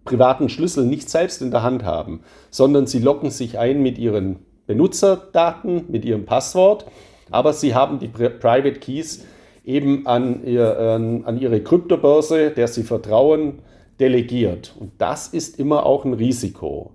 privaten 0.05 0.47
Schlüssel 0.47 0.85
nicht 0.85 1.09
selbst 1.09 1.41
in 1.41 1.51
der 1.51 1.61
Hand 1.61 1.83
haben, 1.83 2.21
sondern 2.51 2.87
Sie 2.87 2.99
loggen 2.99 3.31
sich 3.31 3.59
ein 3.59 3.83
mit 3.83 3.97
Ihren 3.97 4.45
Benutzerdaten, 4.71 5.83
mit 5.89 6.05
Ihrem 6.05 6.25
Passwort, 6.25 6.85
aber 7.29 7.51
Sie 7.51 7.75
haben 7.75 7.99
die 7.99 8.07
Private 8.07 8.79
Keys 8.79 9.25
eben 9.65 10.07
an, 10.07 10.45
ihr, 10.45 10.79
an 11.25 11.37
Ihre 11.39 11.61
Kryptobörse, 11.61 12.51
der 12.51 12.69
Sie 12.69 12.83
vertrauen, 12.83 13.59
delegiert. 13.99 14.73
Und 14.79 14.93
das 14.97 15.27
ist 15.27 15.59
immer 15.59 15.85
auch 15.85 16.05
ein 16.05 16.13
Risiko. 16.13 16.91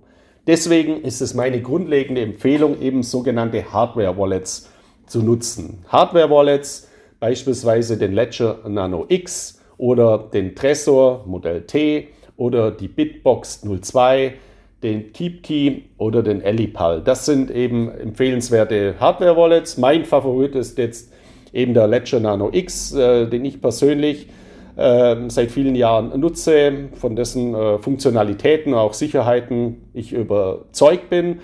Deswegen 0.47 1.01
ist 1.01 1.21
es 1.21 1.35
meine 1.35 1.61
grundlegende 1.61 2.21
Empfehlung, 2.21 2.81
eben 2.81 3.03
sogenannte 3.03 3.71
Hardware-Wallets 3.71 4.69
zu 5.05 5.21
nutzen. 5.21 5.85
Hardware-Wallets, 5.89 6.89
beispielsweise 7.19 7.97
den 7.97 8.13
Ledger 8.13 8.59
Nano 8.67 9.05
X 9.07 9.61
oder 9.77 10.17
den 10.17 10.55
Tresor 10.55 11.25
Modell 11.27 11.61
T 11.61 12.07
oder 12.37 12.71
die 12.71 12.87
Bitbox 12.87 13.61
02, 13.61 14.33
den 14.83 15.11
KeepKey 15.11 15.83
oder 15.97 16.21
den 16.21 16.41
Elipal. 16.41 17.01
Das 17.01 17.25
sind 17.25 17.49
eben 17.49 17.89
empfehlenswerte 17.89 18.95
Hardware-Wallets. 18.99 19.77
Mein 19.77 20.05
Favorit 20.05 20.55
ist 20.55 20.77
jetzt 20.77 21.11
eben 21.51 21.73
der 21.73 21.87
Ledger 21.87 22.19
Nano 22.19 22.49
X, 22.51 22.93
äh, 22.93 23.27
den 23.27 23.43
ich 23.45 23.61
persönlich 23.61 24.27
äh, 24.75 25.15
seit 25.29 25.51
vielen 25.51 25.75
Jahren 25.75 26.19
nutze, 26.19 26.89
von 26.93 27.15
dessen 27.15 27.55
äh, 27.55 27.79
Funktionalitäten, 27.79 28.75
auch 28.75 28.93
Sicherheiten 28.93 29.89
ich 29.93 30.13
überzeugt 30.13 31.09
bin. 31.09 31.39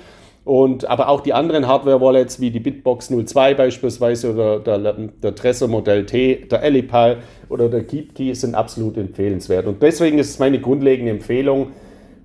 Und, 0.46 0.90
aber 0.90 1.08
auch 1.08 1.22
die 1.22 1.32
anderen 1.32 1.68
Hardware-Wallets 1.68 2.42
wie 2.42 2.52
die 2.52 2.60
Bitbox 2.60 3.08
02 3.08 3.54
beispielsweise 3.54 4.34
oder 4.34 4.60
der, 4.60 4.94
der 4.94 5.36
Trezor 5.36 5.70
Modell 5.70 6.06
T, 6.06 6.36
der 6.52 6.62
Elipal 6.62 7.20
oder 7.48 7.70
der 7.70 7.86
KeepKey 7.86 8.36
sind 8.36 8.54
absolut 8.54 8.98
empfehlenswert. 8.98 9.66
Und 9.68 9.82
deswegen 9.82 10.20
ist 10.20 10.32
es 10.32 10.40
meine 10.40 10.60
grundlegende 10.60 11.12
Empfehlung, 11.12 11.68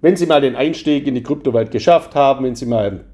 wenn 0.01 0.17
Sie 0.17 0.27
mal 0.27 0.41
den 0.41 0.57
Einstieg 0.57 1.07
in 1.07 1.15
die 1.15 1.23
Kryptowelt 1.23 1.71
geschafft 1.71 2.15
haben, 2.15 2.45
wenn 2.45 2.55
Sie 2.55 2.67
mal 2.67 3.05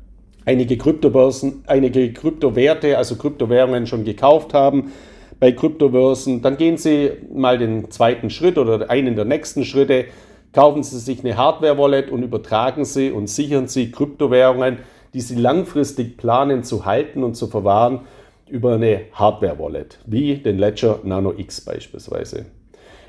einige 0.45 0.77
Kryptobörsen, 0.77 1.65
einige 1.67 2.13
Kryptowerte, 2.13 2.99
also 2.99 3.17
Kryptowährungen 3.17 3.87
schon 3.87 4.05
gekauft 4.05 4.55
haben 4.55 4.93
bei 5.41 5.53
Kryptobörsen, 5.53 6.43
dann 6.43 6.57
gehen 6.57 6.77
Sie 6.77 7.11
mal 7.33 7.59
den 7.59 7.91
zweiten 7.91 8.31
Schritt 8.31 8.59
oder 8.59 8.91
einen 8.91 9.17
der 9.17 9.25
nächsten 9.25 9.65
Schritte, 9.65 10.07
kaufen 10.53 10.83
Sie 10.83 10.99
sich 10.99 11.21
eine 11.21 11.37
Hardware-Wallet 11.37 12.11
und 12.11 12.23
übertragen 12.23 12.85
Sie 12.85 13.11
und 13.11 13.29
sichern 13.29 13.69
Sie 13.69 13.91
Kryptowährungen 13.91 14.79
die 15.15 15.21
sie 15.21 15.37
langfristig 15.37 16.17
planen 16.17 16.65
zu 16.65 16.85
halten 16.85 17.23
und 17.23 17.37
zu 17.37 17.47
verwahren, 17.47 18.01
über 18.49 18.75
eine 18.75 19.07
Hardware-Wallet, 19.13 20.01
wie 20.07 20.37
den 20.37 20.59
Ledger 20.59 21.01
Nano 21.05 21.33
X 21.35 21.63
beispielsweise. 21.63 22.47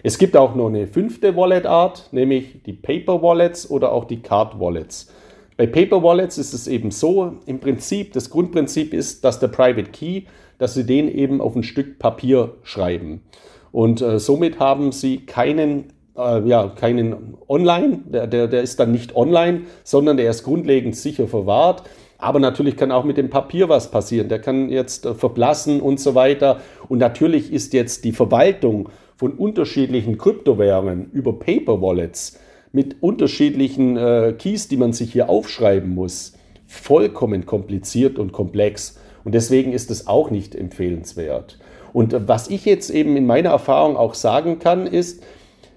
Es 0.06 0.20
gibt 0.20 0.38
auch 0.38 0.54
noch 0.54 0.68
eine 0.68 0.86
fünfte 0.86 1.36
Wallet-Art, 1.36 2.10
nämlich 2.12 2.62
die 2.64 2.74
Paper 2.74 3.24
Wallets 3.24 3.68
oder 3.68 3.92
auch 3.92 4.06
die 4.06 4.22
Card 4.22 4.60
Wallets. 4.60 5.12
Bei 5.58 5.66
Paper 5.66 6.04
Wallets 6.04 6.38
ist 6.38 6.54
es 6.54 6.68
eben 6.68 6.92
so, 6.92 7.38
im 7.48 7.60
Prinzip, 7.60 8.14
das 8.14 8.30
Grundprinzip 8.30 8.94
ist, 8.94 9.26
dass 9.26 9.40
der 9.40 9.48
Private 9.48 9.90
Key, 9.90 10.26
dass 10.60 10.76
Sie 10.76 10.86
den 10.86 11.08
eben 11.08 11.42
auf 11.42 11.56
ein 11.56 11.64
Stück 11.64 11.98
Papier 11.98 12.52
schreiben. 12.62 13.24
Und 13.72 14.00
äh, 14.04 14.20
somit 14.20 14.60
haben 14.60 14.92
Sie 14.92 15.26
keinen 15.26 15.86
äh, 16.16 16.48
ja, 16.48 16.68
keinen 16.68 17.36
online, 17.48 18.02
der, 18.06 18.28
der, 18.28 18.48
der 18.48 18.62
ist 18.62 18.80
dann 18.80 18.92
nicht 18.92 19.16
online, 19.16 19.62
sondern 19.84 20.18
der 20.18 20.30
ist 20.30 20.44
grundlegend 20.44 20.96
sicher 20.96 21.28
verwahrt. 21.28 21.82
Aber 22.20 22.40
natürlich 22.40 22.78
kann 22.78 22.92
auch 22.92 23.06
mit 23.06 23.18
dem 23.18 23.32
Papier 23.32 23.70
was 23.70 23.90
passieren. 23.90 24.30
Der 24.30 24.40
kann 24.40 24.70
jetzt 24.70 25.08
äh, 25.08 25.16
verblassen 25.16 25.82
und 25.82 26.00
so 26.00 26.14
weiter. 26.14 26.60
Und 26.90 27.00
natürlich 27.00 27.52
ist 27.52 27.74
jetzt 27.74 28.06
die 28.06 28.12
Verwaltung 28.12 28.90
von 29.18 29.34
unterschiedlichen 29.34 30.18
Kryptowährungen 30.18 31.10
über 31.12 31.34
Paper 31.34 31.82
Wallets 31.82 32.40
mit 32.72 33.02
unterschiedlichen 33.02 33.96
äh, 33.96 34.34
Keys, 34.38 34.68
die 34.68 34.78
man 34.78 34.92
sich 34.92 35.14
hier 35.14 35.30
aufschreiben 35.30 35.96
muss, 35.96 36.34
vollkommen 36.68 37.46
kompliziert 37.46 38.20
und 38.20 38.34
komplex. 38.34 39.00
Und 39.24 39.34
deswegen 39.34 39.72
ist 39.72 39.90
es 39.92 40.08
auch 40.08 40.30
nicht 40.30 40.56
empfehlenswert. 40.56 41.58
Und 41.94 42.14
äh, 42.14 42.28
was 42.28 42.50
ich 42.50 42.66
jetzt 42.66 42.90
eben 42.90 43.16
in 43.16 43.26
meiner 43.26 43.52
Erfahrung 43.52 43.96
auch 43.96 44.14
sagen 44.14 44.60
kann, 44.60 44.88
ist, 44.88 45.24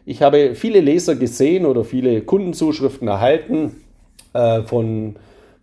ich 0.04 0.22
habe 0.22 0.54
viele 0.54 0.80
Leser 0.80 1.14
gesehen 1.14 1.66
oder 1.66 1.84
viele 1.84 2.22
Kundenzuschriften 2.22 3.06
erhalten 3.06 3.76
äh, 4.32 4.62
von, 4.62 5.16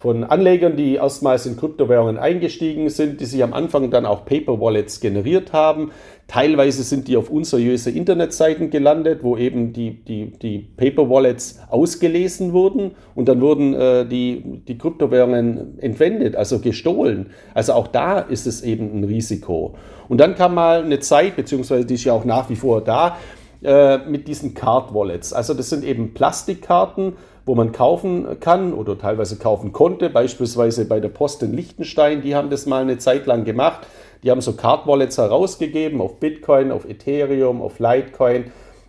von 0.06 0.24
Anlegern, 0.24 0.76
die 0.76 0.98
erstmals 0.98 1.48
in 1.48 1.58
Kryptowährungen 1.58 2.20
eingestiegen 2.20 2.92
sind, 2.92 3.22
die 3.22 3.26
sich 3.26 3.44
am 3.44 3.54
Anfang 3.54 3.90
dann 3.90 4.06
auch 4.06 4.24
Paper 4.24 4.62
Wallets 4.62 5.00
generiert 5.00 5.52
haben. 5.52 5.90
Teilweise 6.28 6.84
sind 6.84 7.08
die 7.08 7.18
auf 7.18 7.32
unseriöse 7.32 7.90
Internetseiten 7.90 8.70
gelandet, 8.70 9.24
wo 9.24 9.36
eben 9.36 9.74
die, 9.74 10.06
die, 10.06 10.28
die 10.28 10.60
Paper 10.60 11.10
Wallets 11.10 11.58
ausgelesen 11.72 12.54
wurden 12.54 12.92
und 13.16 13.28
dann 13.28 13.42
wurden 13.42 13.74
äh, 13.74 14.06
die, 14.06 14.62
die 14.68 14.78
Kryptowährungen 14.78 15.80
entwendet, 15.80 16.36
also 16.36 16.60
gestohlen. 16.60 17.32
Also 17.56 17.74
auch 17.74 17.88
da 17.88 18.20
ist 18.20 18.46
es 18.46 18.62
eben 18.62 19.00
ein 19.00 19.06
Risiko. 19.06 19.74
Und 20.08 20.20
dann 20.20 20.36
kam 20.36 20.54
mal 20.54 20.84
eine 20.84 21.00
Zeit, 21.00 21.36
beziehungsweise 21.36 21.84
die 21.84 21.96
ist 21.96 22.04
ja 22.04 22.14
auch 22.14 22.26
nach 22.26 22.48
wie 22.52 22.56
vor 22.56 22.82
da, 22.82 23.18
äh, 23.64 23.98
mit 24.08 24.28
diesen 24.28 24.54
Card 24.54 24.94
Wallets. 24.94 25.34
Also 25.34 25.56
das 25.56 25.72
sind 25.72 25.84
eben 25.84 26.14
Plastikkarten, 26.14 27.14
wo 27.46 27.56
man 27.56 27.72
kaufen 27.72 28.40
kann 28.40 28.74
oder 28.74 28.98
teilweise 28.98 29.38
kaufen 29.38 29.72
konnte. 29.72 30.10
Beispielsweise 30.10 30.86
bei 30.86 31.00
der 31.00 31.10
Post 31.10 31.44
in 31.44 31.54
Liechtenstein, 31.54 32.22
die 32.22 32.36
haben 32.36 32.50
das 32.50 32.66
mal 32.66 32.82
eine 32.82 32.98
Zeit 32.98 33.25
lang 33.25 33.46
gemacht. 33.46 33.88
Die 34.24 34.32
haben 34.32 34.42
so 34.42 34.54
Card 34.54 34.88
Wallets 34.88 35.18
herausgegeben 35.18 36.02
auf 36.02 36.20
Bitcoin, 36.20 36.72
auf 36.72 36.86
Ethereum, 36.90 37.62
auf 37.62 37.80
Litecoin, 37.80 38.46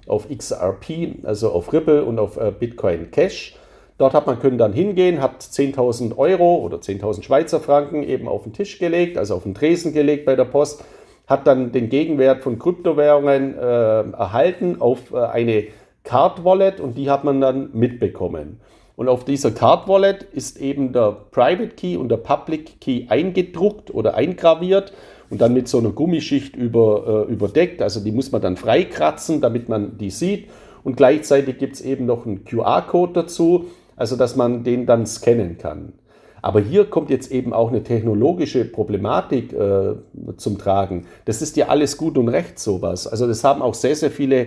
auf 0.07 0.29
XRP, 0.29 1.25
also 1.25 1.51
auf 1.51 1.73
Ripple 1.73 2.05
und 2.05 2.19
auf 2.19 2.39
äh, 2.39 2.53
Bitcoin 2.59 3.11
Cash. 3.11 3.57
Dort 3.99 4.15
hat 4.15 4.27
man 4.27 4.39
können 4.39 4.59
dann 4.59 4.73
hingehen, 4.73 5.21
hat 5.21 5.43
10.000 5.43 6.17
Euro 6.17 6.57
oder 6.57 6.79
10.000 6.79 7.23
Schweizer 7.23 7.61
Franken 7.61 8.03
eben 8.03 8.29
auf 8.29 8.45
den 8.45 8.53
Tisch 8.53 8.79
gelegt, 8.79 9.19
also 9.19 9.35
auf 9.35 9.43
den 9.43 9.55
Tresen 9.55 9.93
gelegt 9.93 10.27
bei 10.27 10.37
der 10.37 10.45
Post 10.45 10.85
hat 11.27 11.47
dann 11.47 11.73
den 11.73 11.89
Gegenwert 11.89 12.43
von 12.43 12.59
Kryptowährungen 12.59 13.59
äh, 13.59 13.61
erhalten 13.61 14.81
auf 14.81 15.13
äh, 15.13 15.19
eine 15.19 15.65
Card 16.07 16.45
Wallet 16.45 16.81
und 16.81 16.97
die 16.97 17.11
hat 17.11 17.25
man 17.25 17.41
dann 17.41 17.71
mitbekommen. 17.75 18.61
Und 18.95 19.09
auf 19.09 19.25
dieser 19.25 19.51
Card 19.51 19.89
Wallet 19.89 20.23
ist 20.23 20.59
eben 20.59 20.93
der 20.93 21.17
Private 21.33 21.75
Key 21.77 21.97
und 21.97 22.09
der 22.09 22.17
Public 22.17 22.81
Key 22.81 23.07
eingedruckt 23.09 23.93
oder 23.93 24.15
eingraviert 24.15 24.95
und 25.29 25.41
dann 25.41 25.53
mit 25.53 25.69
so 25.69 25.79
einer 25.79 25.91
Gummischicht 25.91 26.57
über, 26.57 27.27
äh, 27.29 27.33
überdeckt. 27.33 27.83
Also 27.83 28.01
die 28.01 28.13
muss 28.13 28.33
man 28.33 28.41
dann 28.41 28.57
freikratzen, 28.57 29.41
damit 29.41 29.69
man 29.69 29.99
die 29.99 30.11
sieht. 30.11 30.49
Und 30.85 30.97
gleichzeitig 30.97 31.59
gibt 31.59 31.75
es 31.75 31.81
eben 31.81 32.07
noch 32.07 32.25
einen 32.25 32.45
QR-Code 32.45 33.13
dazu, 33.13 33.67
also 33.97 34.17
dass 34.17 34.37
man 34.37 34.63
den 34.63 34.87
dann 34.87 35.05
scannen 35.05 35.59
kann. 35.59 35.93
Aber 36.41 36.61
hier 36.61 36.85
kommt 36.85 37.11
jetzt 37.11 37.33
eben 37.33 37.53
auch 37.53 37.71
eine 37.71 37.83
technologische 37.83 38.65
Problematik 38.65 39.53
äh, 39.53 39.95
zum 40.37 40.59
Tragen. 40.59 41.07
Das 41.25 41.43
ist 41.43 41.57
ja 41.57 41.67
alles 41.67 41.97
gut 41.97 42.17
und 42.17 42.29
recht 42.29 42.61
sowas. 42.61 43.09
Also 43.09 43.27
das 43.27 43.43
haben 43.43 43.63
auch 43.63 43.75
sehr, 43.75 43.97
sehr 43.97 44.13
viele 44.13 44.47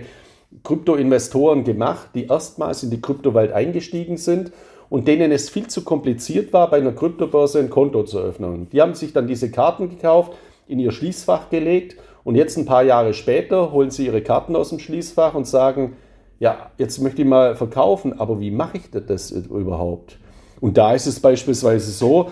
Krypto-Investoren 0.64 1.64
gemacht, 1.64 2.08
die 2.14 2.26
erstmals 2.26 2.82
in 2.82 2.90
die 2.90 3.00
Kryptowelt 3.00 3.52
eingestiegen 3.52 4.16
sind 4.16 4.52
und 4.88 5.06
denen 5.06 5.30
es 5.30 5.48
viel 5.48 5.68
zu 5.68 5.82
kompliziert 5.82 6.52
war, 6.52 6.68
bei 6.70 6.78
einer 6.78 6.92
Kryptobörse 6.92 7.60
ein 7.60 7.70
Konto 7.70 8.02
zu 8.02 8.18
öffnen. 8.18 8.68
Die 8.70 8.80
haben 8.82 8.94
sich 8.94 9.12
dann 9.12 9.26
diese 9.26 9.50
Karten 9.50 9.88
gekauft, 9.88 10.32
in 10.66 10.78
ihr 10.78 10.92
Schließfach 10.92 11.50
gelegt 11.50 11.96
und 12.24 12.34
jetzt 12.34 12.56
ein 12.56 12.66
paar 12.66 12.82
Jahre 12.82 13.14
später 13.14 13.72
holen 13.72 13.90
sie 13.90 14.06
ihre 14.06 14.22
Karten 14.22 14.56
aus 14.56 14.70
dem 14.70 14.78
Schließfach 14.78 15.34
und 15.34 15.46
sagen, 15.46 15.96
ja, 16.38 16.70
jetzt 16.78 17.00
möchte 17.00 17.22
ich 17.22 17.28
mal 17.28 17.54
verkaufen, 17.54 18.18
aber 18.18 18.40
wie 18.40 18.50
mache 18.50 18.78
ich 18.78 18.90
das 18.90 19.30
überhaupt? 19.30 20.18
Und 20.60 20.76
da 20.76 20.94
ist 20.94 21.06
es 21.06 21.20
beispielsweise 21.20 21.90
so, 21.90 22.30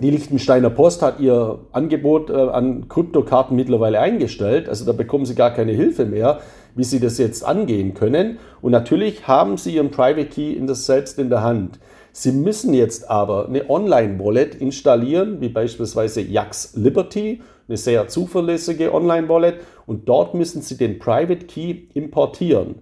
die 0.00 0.10
Liechtensteiner 0.10 0.70
Post 0.70 1.02
hat 1.02 1.20
ihr 1.20 1.58
Angebot 1.72 2.30
äh, 2.30 2.34
an 2.34 2.88
Kryptokarten 2.88 3.54
mittlerweile 3.54 4.00
eingestellt. 4.00 4.68
Also 4.68 4.86
da 4.86 4.92
bekommen 4.92 5.26
sie 5.26 5.34
gar 5.34 5.50
keine 5.50 5.72
Hilfe 5.72 6.06
mehr, 6.06 6.40
wie 6.74 6.84
sie 6.84 7.00
das 7.00 7.18
jetzt 7.18 7.44
angehen 7.44 7.94
können. 7.94 8.38
Und 8.60 8.72
natürlich 8.72 9.26
haben 9.26 9.56
sie 9.56 9.76
ihren 9.76 9.90
Private 9.90 10.26
Key 10.26 10.52
in 10.52 10.66
das 10.66 10.86
selbst 10.86 11.18
in 11.18 11.30
der 11.30 11.42
Hand. 11.42 11.78
Sie 12.12 12.32
müssen 12.32 12.74
jetzt 12.74 13.08
aber 13.08 13.46
eine 13.46 13.68
Online-Wallet 13.70 14.54
installieren, 14.56 15.40
wie 15.40 15.48
beispielsweise 15.48 16.20
Yax 16.20 16.74
Liberty, 16.76 17.40
eine 17.68 17.76
sehr 17.76 18.08
zuverlässige 18.08 18.92
Online-Wallet. 18.92 19.60
Und 19.86 20.08
dort 20.08 20.34
müssen 20.34 20.60
Sie 20.60 20.76
den 20.76 20.98
Private 20.98 21.46
Key 21.46 21.84
importieren. 21.94 22.76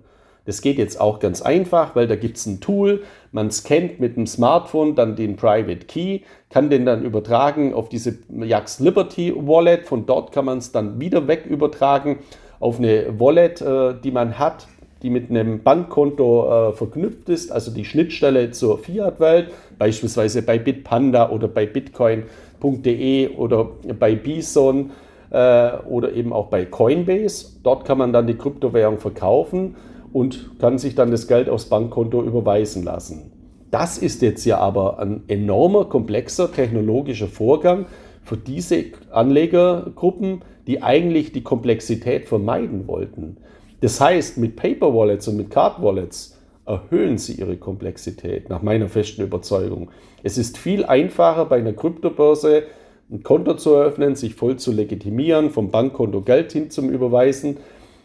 Das 0.46 0.62
geht 0.62 0.78
jetzt 0.78 1.00
auch 1.00 1.20
ganz 1.20 1.42
einfach, 1.42 1.94
weil 1.94 2.08
da 2.08 2.16
gibt 2.16 2.36
es 2.36 2.46
ein 2.46 2.60
Tool, 2.60 3.02
man 3.30 3.52
scannt 3.52 4.00
mit 4.00 4.16
dem 4.16 4.26
Smartphone 4.26 4.96
dann 4.96 5.14
den 5.14 5.36
Private 5.36 5.86
Key, 5.86 6.22
kann 6.48 6.70
den 6.70 6.86
dann 6.86 7.04
übertragen 7.04 7.72
auf 7.72 7.88
diese 7.88 8.18
Jax 8.28 8.80
Liberty 8.80 9.32
Wallet. 9.36 9.86
Von 9.86 10.06
dort 10.06 10.32
kann 10.32 10.46
man 10.46 10.58
es 10.58 10.72
dann 10.72 10.98
wieder 10.98 11.28
weg 11.28 11.46
übertragen 11.46 12.18
auf 12.60 12.78
eine 12.78 13.18
Wallet, 13.18 13.60
äh, 13.60 13.94
die 14.04 14.12
man 14.12 14.38
hat, 14.38 14.68
die 15.02 15.10
mit 15.10 15.30
einem 15.30 15.62
Bankkonto 15.62 16.70
äh, 16.70 16.72
verknüpft 16.74 17.28
ist, 17.30 17.50
also 17.50 17.70
die 17.70 17.86
Schnittstelle 17.86 18.50
zur 18.50 18.78
Fiat-Welt, 18.78 19.50
beispielsweise 19.78 20.42
bei 20.42 20.58
Bitpanda 20.58 21.30
oder 21.30 21.48
bei 21.48 21.66
bitcoin.de 21.66 23.36
oder 23.36 23.70
bei 23.98 24.14
Bison 24.14 24.90
äh, 25.30 25.72
oder 25.88 26.12
eben 26.12 26.32
auch 26.32 26.48
bei 26.48 26.66
Coinbase. 26.66 27.60
Dort 27.62 27.86
kann 27.86 27.98
man 27.98 28.12
dann 28.12 28.26
die 28.26 28.34
Kryptowährung 28.34 28.98
verkaufen 28.98 29.76
und 30.12 30.58
kann 30.58 30.78
sich 30.78 30.94
dann 30.94 31.10
das 31.10 31.26
Geld 31.26 31.48
aufs 31.48 31.66
Bankkonto 31.66 32.22
überweisen 32.22 32.84
lassen. 32.84 33.32
Das 33.70 33.98
ist 33.98 34.20
jetzt 34.20 34.44
ja 34.44 34.58
aber 34.58 34.98
ein 34.98 35.22
enormer, 35.28 35.84
komplexer 35.84 36.52
technologischer 36.52 37.28
Vorgang 37.28 37.86
für 38.24 38.36
diese 38.36 38.84
Anlegergruppen, 39.12 40.42
die 40.70 40.84
eigentlich 40.84 41.32
die 41.32 41.42
Komplexität 41.42 42.28
vermeiden 42.28 42.86
wollten. 42.86 43.38
Das 43.80 44.00
heißt, 44.00 44.38
mit 44.38 44.54
Paper 44.54 44.94
Wallets 44.94 45.26
und 45.26 45.36
mit 45.36 45.50
Card 45.50 45.82
Wallets 45.82 46.38
erhöhen 46.64 47.18
sie 47.18 47.32
ihre 47.32 47.56
Komplexität, 47.56 48.48
nach 48.48 48.62
meiner 48.62 48.88
festen 48.88 49.22
Überzeugung. 49.22 49.90
Es 50.22 50.38
ist 50.38 50.58
viel 50.58 50.84
einfacher 50.84 51.46
bei 51.46 51.56
einer 51.56 51.72
Kryptobörse 51.72 52.62
ein 53.10 53.24
Konto 53.24 53.54
zu 53.54 53.74
eröffnen, 53.74 54.14
sich 54.14 54.36
voll 54.36 54.58
zu 54.58 54.70
legitimieren, 54.70 55.50
vom 55.50 55.72
Bankkonto 55.72 56.20
Geld 56.20 56.52
hin 56.52 56.70
zum 56.70 56.88
Überweisen 56.88 57.56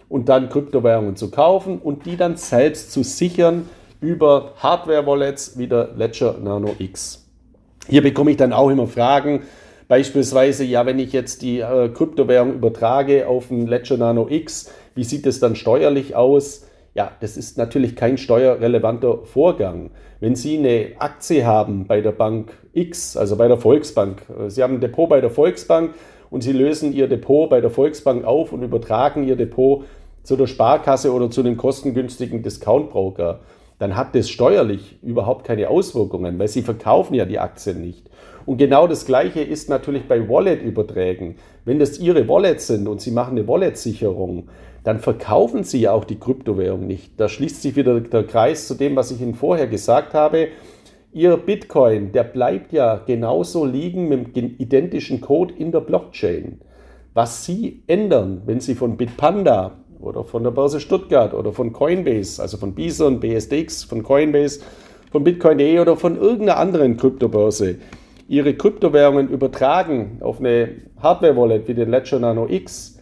und 0.09 0.27
dann 0.27 0.49
Kryptowährungen 0.49 1.15
zu 1.17 1.29
kaufen 1.29 1.77
und 1.77 2.07
die 2.07 2.17
dann 2.17 2.37
selbst 2.37 2.91
zu 2.91 3.03
sichern 3.03 3.69
über 4.01 4.53
Hardware-Wallets 4.57 5.59
wie 5.59 5.67
der 5.67 5.89
Ledger 5.95 6.35
Nano 6.41 6.71
X. 6.79 7.27
Hier 7.87 8.01
bekomme 8.01 8.31
ich 8.31 8.37
dann 8.37 8.53
auch 8.53 8.71
immer 8.71 8.87
Fragen, 8.87 9.43
beispielsweise, 9.87 10.63
ja, 10.63 10.85
wenn 10.85 10.99
ich 10.99 11.13
jetzt 11.13 11.41
die 11.41 11.59
äh, 11.59 11.89
Kryptowährung 11.89 12.53
übertrage 12.53 13.27
auf 13.27 13.47
den 13.49 13.67
Ledger 13.67 13.97
Nano 13.97 14.27
X, 14.29 14.71
Wie 14.95 15.03
sieht 15.03 15.25
es 15.27 15.41
dann 15.41 15.55
steuerlich 15.55 16.15
aus? 16.15 16.67
Ja, 16.93 17.11
das 17.19 17.35
ist 17.35 17.57
natürlich 17.57 17.97
kein 17.97 18.17
steuerrelevanter 18.17 19.25
Vorgang. 19.25 19.91
Wenn 20.21 20.35
Sie 20.35 20.57
eine 20.57 20.91
Aktie 20.99 21.45
haben 21.45 21.85
bei 21.87 21.99
der 21.99 22.13
Bank 22.13 22.53
X, 22.71 23.17
also 23.17 23.35
bei 23.35 23.49
der 23.49 23.57
Volksbank, 23.57 24.21
Sie 24.47 24.63
haben 24.63 24.75
ein 24.75 24.79
Depot 24.79 25.09
bei 25.09 25.19
der 25.19 25.29
Volksbank 25.29 25.93
und 26.29 26.41
Sie 26.41 26.53
lösen 26.53 26.93
Ihr 26.93 27.09
Depot 27.09 27.49
bei 27.49 27.59
der 27.59 27.69
Volksbank 27.69 28.23
auf 28.23 28.53
und 28.53 28.63
übertragen 28.63 29.27
Ihr 29.27 29.35
Depot 29.35 29.83
zu 30.23 30.37
der 30.37 30.47
Sparkasse 30.47 31.13
oder 31.13 31.29
zu 31.29 31.43
dem 31.43 31.57
kostengünstigen 31.57 32.41
Discountbroker, 32.41 33.41
dann 33.77 33.95
hat 33.95 34.15
das 34.15 34.29
steuerlich 34.29 34.97
überhaupt 35.03 35.45
keine 35.45 35.69
Auswirkungen, 35.69 36.39
weil 36.39 36.47
Sie 36.47 36.61
verkaufen 36.61 37.13
ja 37.13 37.25
die 37.25 37.39
Aktien 37.39 37.81
nicht. 37.81 38.09
Und 38.45 38.57
genau 38.57 38.87
das 38.87 39.05
Gleiche 39.05 39.41
ist 39.41 39.69
natürlich 39.69 40.07
bei 40.07 40.29
Wallet-Überträgen. 40.29 41.35
Wenn 41.65 41.79
das 41.79 41.99
Ihre 41.99 42.27
Wallets 42.27 42.67
sind 42.67 42.87
und 42.87 43.01
Sie 43.01 43.11
machen 43.11 43.37
eine 43.37 43.47
Wallet-Sicherung, 43.47 44.49
dann 44.83 44.99
verkaufen 44.99 45.63
Sie 45.63 45.81
ja 45.81 45.93
auch 45.93 46.05
die 46.05 46.19
Kryptowährung 46.19 46.85
nicht. 46.85 47.19
Da 47.19 47.27
schließt 47.27 47.63
sich 47.63 47.75
wieder 47.75 47.99
der 47.99 48.23
Kreis 48.23 48.67
zu 48.67 48.75
dem, 48.75 48.95
was 48.95 49.09
ich 49.09 49.19
Ihnen 49.19 49.33
vorher 49.33 49.67
gesagt 49.67 50.13
habe. 50.13 50.49
Ihr 51.11 51.37
Bitcoin, 51.37 52.11
der 52.11 52.23
bleibt 52.23 52.71
ja 52.71 52.97
genauso 52.97 53.65
liegen 53.65 54.09
mit 54.09 54.35
dem 54.35 54.55
identischen 54.59 55.21
Code 55.21 55.53
in 55.57 55.71
der 55.71 55.79
Blockchain. 55.79 56.59
Was 57.15 57.45
Sie 57.45 57.81
ändern, 57.87 58.43
wenn 58.45 58.59
Sie 58.59 58.75
von 58.75 58.95
Bitpanda 58.95 59.77
oder 59.99 60.23
von 60.23 60.43
der 60.43 60.51
Börse 60.51 60.79
Stuttgart 60.79 61.33
oder 61.33 61.51
von 61.51 61.73
Coinbase, 61.73 62.41
also 62.41 62.57
von 62.57 62.75
Bison, 62.75 63.19
BSDX, 63.19 63.85
von 63.85 64.03
Coinbase, 64.03 64.59
von 65.11 65.23
Bitcoin.de 65.23 65.79
oder 65.79 65.95
von 65.95 66.17
irgendeiner 66.17 66.57
anderen 66.57 66.97
Kryptobörse, 66.97 67.77
ihre 68.27 68.55
Kryptowährungen 68.55 69.29
übertragen 69.29 70.17
auf 70.21 70.39
eine 70.39 70.69
Hardware-Wallet 71.01 71.67
wie 71.67 71.73
den 71.73 71.89
Ledger 71.89 72.19
Nano 72.19 72.47
X, 72.49 72.99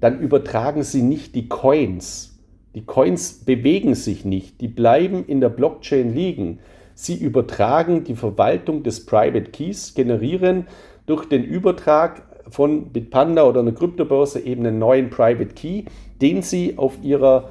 dann 0.00 0.20
übertragen 0.20 0.82
sie 0.82 1.02
nicht 1.02 1.34
die 1.34 1.48
Coins. 1.48 2.38
Die 2.74 2.84
Coins 2.84 3.44
bewegen 3.44 3.94
sich 3.94 4.24
nicht, 4.24 4.60
die 4.60 4.68
bleiben 4.68 5.24
in 5.26 5.40
der 5.40 5.48
Blockchain 5.48 6.14
liegen. 6.14 6.58
Sie 6.94 7.14
übertragen 7.14 8.04
die 8.04 8.14
Verwaltung 8.14 8.82
des 8.82 9.06
Private 9.06 9.50
Keys, 9.50 9.94
generieren 9.94 10.66
durch 11.06 11.26
den 11.26 11.44
Übertrag 11.44 12.22
von 12.48 12.92
Bitpanda 12.92 13.44
oder 13.44 13.60
einer 13.60 13.72
Kryptobörse 13.72 14.40
eben 14.40 14.66
einen 14.66 14.78
neuen 14.78 15.10
Private 15.10 15.54
Key, 15.54 15.84
den 16.20 16.42
Sie 16.42 16.78
auf, 16.78 16.98
ihrer, 17.02 17.50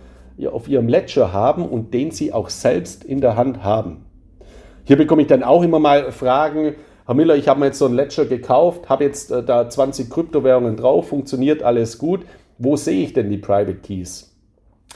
auf 0.52 0.68
Ihrem 0.68 0.88
Ledger 0.88 1.34
haben 1.34 1.68
und 1.68 1.94
den 1.94 2.12
Sie 2.12 2.32
auch 2.34 2.50
selbst 2.50 3.04
in 3.04 3.22
der 3.22 3.36
Hand 3.36 3.64
haben. 3.64 4.06
Hier 4.84 4.98
bekomme 4.98 5.24
ich 5.24 5.28
dann 5.28 5.44
auch 5.44 5.64
immer 5.64 5.80
mal 5.80 6.12
Fragen, 6.12 6.76
Herr 7.08 7.14
Miller, 7.14 7.36
ich 7.36 7.48
habe 7.48 7.60
mir 7.60 7.68
jetzt 7.68 7.78
so 7.78 7.86
ein 7.86 7.94
Ledger 7.94 8.26
gekauft, 8.26 8.90
habe 8.90 9.04
jetzt 9.04 9.30
äh, 9.30 9.44
da 9.44 9.70
20 9.70 10.10
Kryptowährungen 10.10 10.76
drauf, 10.76 11.10
funktioniert 11.10 11.62
alles 11.62 12.00
gut. 12.00 12.22
Wo 12.58 12.78
sehe 12.78 13.04
ich 13.04 13.14
denn 13.14 13.30
die 13.30 13.38
Private 13.38 13.76
Keys? 13.76 14.36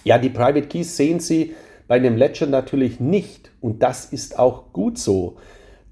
Ja, 0.04 0.18
die 0.18 0.30
Private 0.30 0.64
Keys 0.64 0.98
sehen 0.98 1.20
Sie 1.20 1.54
bei 1.88 1.96
einem 1.96 2.18
Ledger 2.18 2.48
natürlich 2.48 3.00
nicht 3.00 3.52
und 3.62 3.84
das 3.84 4.06
ist 4.06 4.40
auch 4.40 4.74
gut 4.74 4.98
so. 4.98 5.38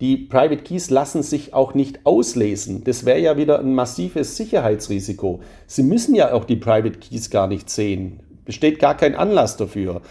Die 0.02 0.18
Private 0.18 0.64
Keys 0.64 0.90
lassen 0.90 1.22
sich 1.22 1.54
auch 1.54 1.76
nicht 1.76 2.00
auslesen. 2.04 2.84
Das 2.84 3.06
wäre 3.06 3.20
ja 3.20 3.38
wieder 3.38 3.60
ein 3.60 3.76
massives 3.76 4.38
Sicherheitsrisiko. 4.38 5.42
Sie 5.68 5.84
müssen 5.84 6.16
ja 6.16 6.34
auch 6.34 6.46
die 6.46 6.56
Private 6.56 6.98
Keys 6.98 7.30
gar 7.30 7.48
nicht 7.48 7.70
sehen. 7.70 8.22
Besteht 8.44 8.80
gar 8.80 8.98
kein 8.98 9.16
Anlass 9.16 9.58
dafür. 9.58 10.02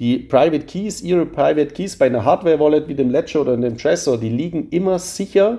Die 0.00 0.18
Private 0.18 0.66
Keys, 0.66 1.02
Ihre 1.02 1.24
Private 1.24 1.72
Keys 1.72 1.96
bei 1.96 2.06
einer 2.06 2.24
Hardware-Wallet 2.24 2.88
wie 2.88 2.94
dem 2.94 3.10
Ledger 3.10 3.42
oder 3.42 3.56
dem 3.56 3.78
Trezor, 3.78 4.18
die 4.18 4.28
liegen 4.28 4.68
immer 4.70 4.98
sicher 4.98 5.58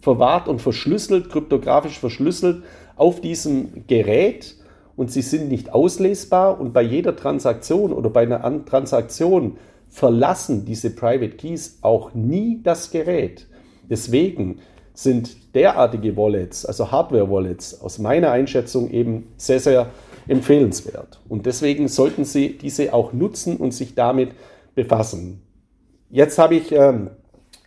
verwahrt 0.00 0.48
und 0.48 0.60
verschlüsselt, 0.60 1.30
kryptografisch 1.30 1.98
verschlüsselt 1.98 2.62
auf 2.96 3.20
diesem 3.20 3.86
Gerät 3.86 4.56
und 4.96 5.10
sie 5.10 5.22
sind 5.22 5.48
nicht 5.48 5.72
auslesbar 5.72 6.60
und 6.60 6.72
bei 6.72 6.82
jeder 6.82 7.16
Transaktion 7.16 7.92
oder 7.92 8.10
bei 8.10 8.22
einer 8.22 8.64
Transaktion 8.64 9.56
verlassen 9.88 10.64
diese 10.64 10.90
Private 10.90 11.36
Keys 11.36 11.78
auch 11.82 12.14
nie 12.14 12.60
das 12.62 12.90
Gerät. 12.90 13.46
Deswegen 13.88 14.58
sind 14.94 15.54
derartige 15.54 16.16
Wallets, 16.16 16.64
also 16.66 16.90
Hardware-Wallets, 16.90 17.80
aus 17.80 17.98
meiner 17.98 18.30
Einschätzung 18.30 18.90
eben 18.90 19.28
sehr, 19.36 19.60
sehr 19.60 19.88
empfehlenswert. 20.28 21.20
Und 21.28 21.46
deswegen 21.46 21.88
sollten 21.88 22.24
Sie 22.24 22.56
diese 22.58 22.92
auch 22.92 23.12
nutzen 23.12 23.56
und 23.56 23.72
sich 23.72 23.94
damit 23.94 24.30
befassen. 24.74 25.42
Jetzt 26.10 26.38
habe 26.38 26.56
ich 26.56 26.72
ähm, 26.72 27.10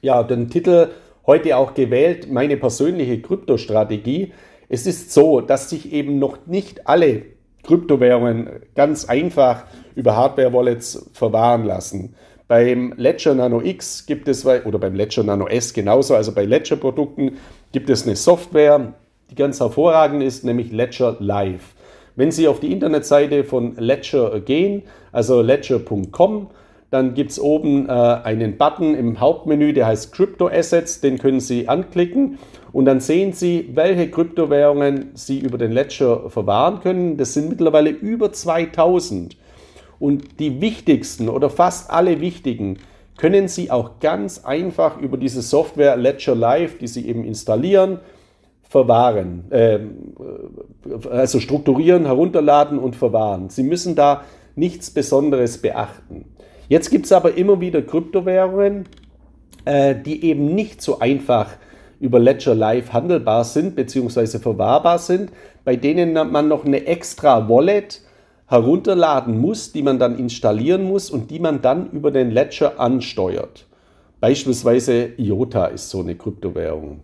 ja, 0.01 0.23
den 0.23 0.49
Titel 0.49 0.89
heute 1.25 1.57
auch 1.57 1.73
gewählt, 1.73 2.31
meine 2.31 2.57
persönliche 2.57 3.21
Kryptostrategie. 3.21 4.33
Es 4.69 4.85
ist 4.85 5.11
so, 5.11 5.41
dass 5.41 5.69
sich 5.69 5.91
eben 5.91 6.19
noch 6.19 6.45
nicht 6.45 6.87
alle 6.87 7.23
Kryptowährungen 7.63 8.49
ganz 8.75 9.05
einfach 9.05 9.65
über 9.95 10.15
Hardware-Wallets 10.15 11.09
verwahren 11.13 11.65
lassen. 11.65 12.15
Beim 12.47 12.93
Ledger 12.95 13.33
Nano 13.33 13.61
X 13.61 14.05
gibt 14.05 14.27
es, 14.27 14.45
oder 14.45 14.77
beim 14.77 14.93
Ledger 14.93 15.23
Nano 15.23 15.47
S 15.47 15.73
genauso, 15.73 16.15
also 16.15 16.31
bei 16.31 16.45
Ledger-Produkten 16.45 17.37
gibt 17.71 17.89
es 17.89 18.05
eine 18.05 18.15
Software, 18.15 18.93
die 19.31 19.35
ganz 19.35 19.59
hervorragend 19.59 20.21
ist, 20.21 20.43
nämlich 20.43 20.71
Ledger 20.71 21.17
Live. 21.19 21.74
Wenn 22.15 22.31
Sie 22.31 22.47
auf 22.47 22.59
die 22.59 22.71
Internetseite 22.71 23.43
von 23.43 23.75
Ledger 23.77 24.39
gehen, 24.39 24.83
also 25.11 25.41
ledger.com, 25.41 26.47
dann 26.89 27.13
gibt 27.13 27.31
es 27.31 27.39
oben 27.39 27.89
äh, 27.89 27.91
einen 27.91 28.57
Button 28.57 28.95
im 28.95 29.19
Hauptmenü, 29.19 29.73
der 29.73 29.87
heißt 29.87 30.13
Crypto 30.13 30.47
Assets, 30.47 31.01
den 31.01 31.17
können 31.17 31.41
Sie 31.41 31.67
anklicken 31.67 32.37
und 32.71 32.85
dann 32.85 33.01
sehen 33.01 33.33
Sie, 33.33 33.69
welche 33.73 34.09
Kryptowährungen 34.09 35.11
Sie 35.13 35.39
über 35.39 35.57
den 35.57 35.71
Ledger 35.71 36.29
verwahren 36.29 36.79
können. 36.79 37.17
Das 37.17 37.33
sind 37.33 37.49
mittlerweile 37.49 37.89
über 37.89 38.31
2000 38.31 39.35
und 39.99 40.39
die 40.39 40.61
wichtigsten 40.61 41.27
oder 41.27 41.49
fast 41.49 41.89
alle 41.89 42.21
wichtigen 42.21 42.77
können 43.17 43.47
Sie 43.47 43.71
auch 43.71 43.99
ganz 43.99 44.43
einfach 44.45 44.99
über 44.99 45.17
diese 45.17 45.41
Software 45.41 45.97
Ledger 45.97 46.35
Live, 46.35 46.77
die 46.77 46.87
Sie 46.87 47.07
eben 47.07 47.25
installieren, 47.25 47.99
verwahren, 48.75 49.45
äh, 49.51 49.79
also 51.09 51.39
strukturieren, 51.39 52.05
herunterladen 52.05 52.77
und 52.77 52.97
verwahren. 52.97 53.47
Sie 53.49 53.63
müssen 53.63 53.95
da 53.95 54.25
nichts 54.57 54.91
Besonderes 54.91 55.59
beachten. 55.59 56.25
Jetzt 56.67 56.89
gibt 56.89 57.05
es 57.05 57.13
aber 57.13 57.37
immer 57.37 57.61
wieder 57.61 57.81
Kryptowährungen, 57.81 58.83
äh, 59.63 59.95
die 59.95 60.25
eben 60.25 60.53
nicht 60.53 60.81
so 60.81 60.99
einfach 60.99 61.51
über 62.01 62.19
Ledger 62.19 62.53
Live 62.53 62.91
handelbar 62.91 63.45
sind 63.45 63.77
bzw. 63.77 64.39
verwahrbar 64.39 64.99
sind, 64.99 65.31
bei 65.63 65.77
denen 65.77 66.11
man 66.13 66.49
noch 66.49 66.65
eine 66.65 66.85
extra 66.85 67.47
Wallet 67.47 68.01
herunterladen 68.47 69.39
muss, 69.39 69.71
die 69.71 69.83
man 69.83 69.99
dann 69.99 70.19
installieren 70.19 70.83
muss 70.83 71.09
und 71.09 71.31
die 71.31 71.39
man 71.39 71.61
dann 71.61 71.91
über 71.91 72.11
den 72.11 72.29
Ledger 72.29 72.77
ansteuert. 72.77 73.67
Beispielsweise 74.19 75.11
IOTA 75.17 75.67
ist 75.67 75.89
so 75.89 76.01
eine 76.01 76.15
Kryptowährung. 76.15 76.99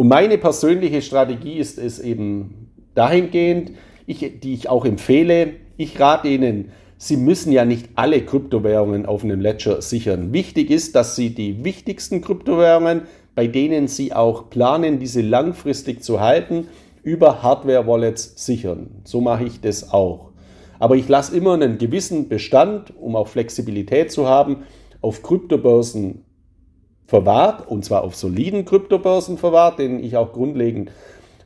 Und 0.00 0.08
meine 0.08 0.38
persönliche 0.38 1.02
Strategie 1.02 1.58
ist 1.58 1.76
es 1.76 1.98
eben 1.98 2.70
dahingehend, 2.94 3.72
ich, 4.06 4.40
die 4.40 4.54
ich 4.54 4.70
auch 4.70 4.86
empfehle, 4.86 5.52
ich 5.76 6.00
rate 6.00 6.26
Ihnen, 6.26 6.72
Sie 6.96 7.18
müssen 7.18 7.52
ja 7.52 7.66
nicht 7.66 7.90
alle 7.96 8.22
Kryptowährungen 8.22 9.04
auf 9.04 9.24
einem 9.24 9.42
Ledger 9.42 9.82
sichern. 9.82 10.32
Wichtig 10.32 10.70
ist, 10.70 10.94
dass 10.94 11.16
Sie 11.16 11.34
die 11.34 11.64
wichtigsten 11.64 12.22
Kryptowährungen, 12.22 13.02
bei 13.34 13.46
denen 13.46 13.88
Sie 13.88 14.14
auch 14.14 14.48
planen, 14.48 15.00
diese 15.00 15.20
langfristig 15.20 16.02
zu 16.02 16.18
halten, 16.18 16.68
über 17.02 17.42
Hardware-Wallets 17.42 18.42
sichern. 18.46 19.02
So 19.04 19.20
mache 19.20 19.44
ich 19.44 19.60
das 19.60 19.92
auch. 19.92 20.30
Aber 20.78 20.96
ich 20.96 21.10
lasse 21.10 21.36
immer 21.36 21.52
einen 21.52 21.76
gewissen 21.76 22.30
Bestand, 22.30 22.94
um 22.98 23.16
auch 23.16 23.28
Flexibilität 23.28 24.10
zu 24.10 24.26
haben, 24.26 24.62
auf 25.02 25.22
Kryptobörsen 25.22 26.24
verwahrt, 27.10 27.66
und 27.66 27.84
zwar 27.84 28.04
auf 28.04 28.14
soliden 28.14 28.64
Kryptobörsen 28.64 29.36
verwahrt, 29.36 29.80
denen 29.80 29.98
ich 29.98 30.16
auch 30.16 30.32
grundlegend 30.32 30.92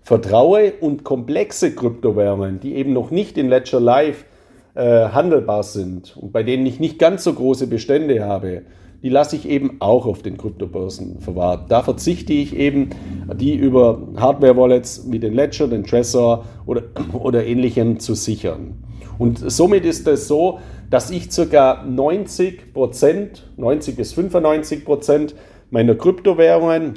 vertraue, 0.02 0.74
und 0.78 1.04
komplexe 1.04 1.74
Kryptowährungen, 1.74 2.60
die 2.60 2.74
eben 2.74 2.92
noch 2.92 3.10
nicht 3.10 3.38
in 3.38 3.48
Ledger 3.48 3.80
Live 3.80 4.26
äh, 4.74 5.08
handelbar 5.08 5.62
sind 5.62 6.18
und 6.18 6.32
bei 6.32 6.42
denen 6.42 6.66
ich 6.66 6.80
nicht 6.80 6.98
ganz 6.98 7.24
so 7.24 7.32
große 7.32 7.66
Bestände 7.66 8.26
habe, 8.26 8.62
die 9.02 9.08
lasse 9.08 9.36
ich 9.36 9.48
eben 9.48 9.76
auch 9.80 10.04
auf 10.04 10.20
den 10.20 10.36
Kryptobörsen 10.36 11.20
verwahrt. 11.20 11.70
Da 11.70 11.82
verzichte 11.82 12.34
ich 12.34 12.54
eben, 12.54 12.90
die 13.34 13.54
über 13.54 14.02
Hardware-Wallets 14.16 15.06
wie 15.10 15.18
den 15.18 15.32
Ledger, 15.32 15.66
den 15.66 15.84
Trezor 15.84 16.44
oder, 16.66 16.82
oder 17.14 17.46
ähnlichem 17.46 18.00
zu 18.00 18.14
sichern. 18.14 18.84
Und 19.18 19.38
somit 19.50 19.86
ist 19.86 20.06
es 20.08 20.28
so, 20.28 20.58
dass 20.90 21.10
ich 21.10 21.30
ca. 21.30 21.84
90% 21.84 23.28
90 23.56 23.96
bis 23.96 24.12
95 24.12 24.84
Prozent 24.84 25.34
meiner 25.74 25.96
Kryptowährungen 25.96 26.94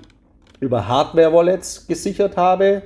über 0.60 0.88
Hardware-Wallets 0.88 1.88
gesichert 1.88 2.38
habe 2.38 2.84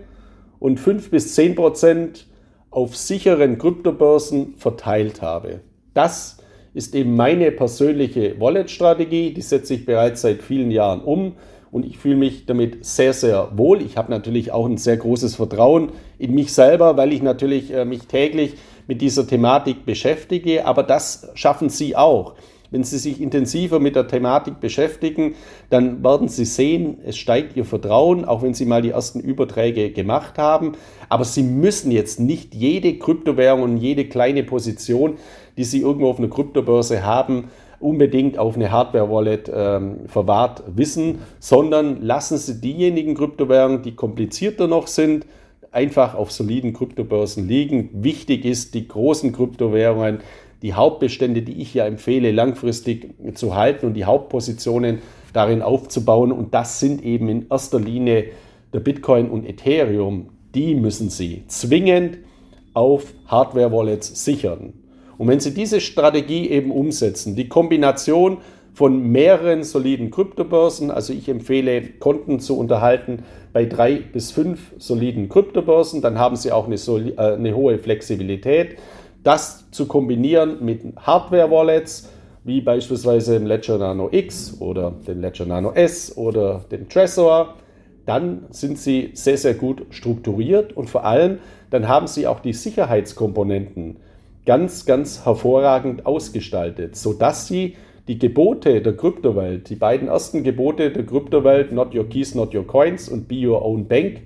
und 0.58 0.80
5 0.80 1.12
bis 1.12 1.36
10 1.36 1.56
Prozent 1.56 2.28
auf 2.70 2.96
sicheren 2.96 3.58
Kryptobörsen 3.58 4.56
verteilt 4.56 5.22
habe. 5.22 5.60
Das 5.94 6.38
ist 6.74 6.96
eben 6.96 7.18
meine 7.18 7.52
persönliche 7.52 8.40
Wallet-Strategie, 8.40 9.34
die 9.34 9.42
setze 9.42 9.74
ich 9.74 9.86
bereits 9.86 10.22
seit 10.22 10.42
vielen 10.42 10.72
Jahren 10.72 11.02
um 11.02 11.34
und 11.74 11.86
ich 11.86 11.98
fühle 11.98 12.16
mich 12.16 12.46
damit 12.46 12.86
sehr, 12.86 13.12
sehr 13.12 13.50
wohl. 13.58 13.82
Ich 13.82 13.98
habe 13.98 14.12
natürlich 14.12 14.54
auch 14.54 14.68
ein 14.68 14.78
sehr 14.78 14.96
großes 14.96 15.36
Vertrauen 15.36 15.92
in 16.18 16.34
mich 16.34 16.54
selber, 16.54 16.96
weil 16.96 17.12
ich 17.12 17.22
natürlich 17.22 17.74
äh, 17.74 17.84
mich 17.84 18.08
täglich 18.08 18.54
mit 18.88 19.02
dieser 19.02 19.28
Thematik 19.28 19.86
beschäftige, 19.86 20.66
aber 20.66 20.84
das 20.84 21.30
schaffen 21.34 21.68
Sie 21.68 21.98
auch. 21.98 22.36
Wenn 22.72 22.86
Sie 22.86 22.98
sich 22.98 23.20
intensiver 23.20 23.82
mit 23.82 23.98
der 23.98 24.08
Thematik 24.08 24.62
beschäftigen, 24.62 25.36
dann 25.70 26.02
werden 26.06 26.30
Sie 26.30 26.46
sehen, 26.46 27.00
es 27.06 27.18
steigt 27.18 27.58
Ihr 27.58 27.66
Vertrauen, 27.66 28.24
auch 28.24 28.44
wenn 28.44 28.54
Sie 28.54 28.66
mal 28.66 28.82
die 28.82 28.92
ersten 28.92 29.20
Überträge 29.20 29.92
gemacht 29.92 30.38
haben. 30.38 30.72
Aber 31.10 31.26
Sie 31.26 31.44
müssen 31.44 31.92
jetzt 31.92 32.22
nicht 32.22 32.56
jede 32.56 32.98
Kryptowährung 32.98 33.64
und 33.64 33.78
jede 33.78 34.06
kleine 34.06 34.44
Position, 34.44 35.18
die 35.58 35.66
Sie 35.66 35.82
irgendwo 35.82 36.10
auf 36.10 36.18
einer 36.18 36.30
Kryptobörse 36.30 37.04
haben, 37.04 37.50
unbedingt 37.82 38.38
auf 38.38 38.56
eine 38.56 38.72
Hardware-Wallet 38.72 39.52
ähm, 39.54 39.96
verwahrt 40.08 40.64
wissen, 40.68 41.20
sondern 41.40 42.02
lassen 42.02 42.38
Sie 42.38 42.62
diejenigen 42.62 43.16
Kryptowährungen, 43.16 43.82
die 43.82 43.96
komplizierter 43.96 44.68
noch 44.68 44.88
sind, 44.88 45.26
einfach 45.72 46.16
auf 46.16 46.32
soliden 46.32 46.72
Kryptobörsen 46.72 47.50
liegen. 47.50 47.90
Wichtig 47.92 48.46
ist, 48.46 48.76
die 48.76 48.88
großen 48.88 49.34
Kryptowährungen, 49.34 50.20
die 50.62 50.74
Hauptbestände, 50.74 51.42
die 51.42 51.62
ich 51.62 51.74
ja 51.74 51.86
empfehle, 51.86 52.32
langfristig 52.32 53.14
zu 53.34 53.56
halten 53.56 53.88
und 53.88 53.94
die 53.96 54.06
Hauptpositionen 54.06 55.00
darin 55.34 55.62
aufzubauen. 55.62 56.32
Und 56.32 56.54
das 56.54 56.80
sind 56.80 57.04
eben 57.04 57.30
in 57.30 57.48
erster 57.50 57.80
Linie 57.80 58.26
der 58.74 58.80
Bitcoin 58.80 59.30
und 59.30 59.46
Ethereum. 59.48 60.30
Die 60.54 60.76
müssen 60.76 61.10
Sie 61.10 61.44
zwingend 61.48 62.20
auf 62.74 63.14
Hardware-Wallets 63.28 64.24
sichern. 64.24 64.74
Und 65.18 65.28
wenn 65.28 65.40
Sie 65.40 65.54
diese 65.54 65.82
Strategie 65.82 66.50
eben 66.50 66.72
umsetzen, 66.72 67.36
die 67.36 67.48
Kombination 67.48 68.38
von 68.74 69.12
mehreren 69.12 69.64
soliden 69.64 70.12
Kryptobörsen, 70.12 70.92
also 70.92 71.14
ich 71.14 71.28
empfehle, 71.28 71.82
Konten 72.00 72.40
zu 72.40 72.58
unterhalten 72.58 73.24
bei 73.54 73.66
drei 73.66 73.96
bis 73.96 74.32
fünf 74.32 74.74
soliden 74.78 75.28
Kryptobörsen, 75.28 76.02
dann 76.02 76.18
haben 76.18 76.36
Sie 76.36 76.52
auch 76.52 76.68
eine, 76.68 76.76
äh, 76.76 77.34
eine 77.34 77.56
hohe 77.56 77.78
Flexibilität. 77.78 78.78
Das 79.24 79.70
zu 79.72 79.86
kombinieren 79.88 80.64
mit 80.64 80.82
Hardware-Wallets, 80.98 82.10
wie 82.44 82.62
beispielsweise 82.62 83.34
dem 83.34 83.46
Ledger 83.46 83.78
Nano 83.78 84.10
X 84.12 84.58
oder 84.60 84.96
dem 85.08 85.22
Ledger 85.22 85.46
Nano 85.46 85.72
S 85.74 86.18
oder 86.18 86.66
dem 86.72 86.90
Trezor, 86.90 87.56
dann 88.06 88.46
sind 88.50 88.80
sie 88.80 89.12
sehr, 89.14 89.38
sehr 89.38 89.54
gut 89.54 89.86
strukturiert 89.92 90.76
und 90.76 90.90
vor 90.90 91.06
allem 91.06 91.38
dann 91.70 91.88
haben 91.88 92.08
sie 92.08 92.28
auch 92.28 92.40
die 92.40 92.54
Sicherheitskomponenten 92.54 93.98
ganz, 94.46 94.86
ganz 94.86 95.24
hervorragend 95.24 96.06
ausgestaltet, 96.06 96.96
sodass 96.96 97.48
sie 97.48 97.76
die 98.08 98.18
Gebote 98.18 98.82
der 98.82 98.98
Kryptowelt, 98.98 99.70
die 99.70 99.76
beiden 99.76 100.08
ersten 100.08 100.44
Gebote 100.44 100.92
der 100.92 101.06
Kryptowelt, 101.06 101.72
Not 101.72 101.94
Your 101.96 102.10
Keys, 102.10 102.34
Not 102.34 102.56
Your 102.56 102.66
Coins 102.66 103.08
und 103.08 103.28
Be 103.28 103.48
Your 103.48 103.64
Own 103.64 103.88
Bank, 103.88 104.22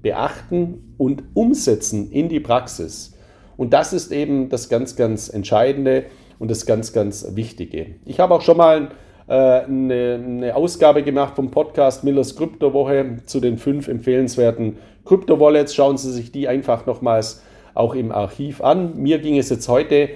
beachten 0.00 0.94
und 0.96 1.24
umsetzen 1.34 2.12
in 2.12 2.28
die 2.28 2.40
Praxis. 2.40 3.17
Und 3.58 3.74
das 3.74 3.92
ist 3.92 4.12
eben 4.12 4.48
das 4.48 4.70
ganz, 4.70 4.96
ganz 4.96 5.28
Entscheidende 5.28 6.04
und 6.38 6.50
das 6.50 6.64
ganz, 6.64 6.92
ganz 6.94 7.26
Wichtige. 7.34 7.86
Ich 8.06 8.20
habe 8.20 8.32
auch 8.32 8.40
schon 8.40 8.56
mal 8.56 8.92
äh, 9.26 9.32
eine, 9.32 10.20
eine, 10.24 10.54
Ausgabe 10.54 11.02
gemacht 11.02 11.34
vom 11.34 11.50
Podcast 11.50 12.04
Millers 12.04 12.36
Kryptowoche 12.36 13.16
zu 13.26 13.40
den 13.40 13.58
fünf 13.58 13.88
empfehlenswerten 13.88 14.78
Kryptowallets. 15.04 15.74
Schauen 15.74 15.98
Sie 15.98 16.12
sich 16.12 16.30
die 16.30 16.46
einfach 16.46 16.86
nochmals 16.86 17.42
auch 17.74 17.96
im 17.96 18.12
Archiv 18.12 18.62
an. 18.62 18.96
Mir 18.96 19.18
ging 19.18 19.36
es 19.36 19.50
jetzt 19.50 19.68
heute 19.68 20.10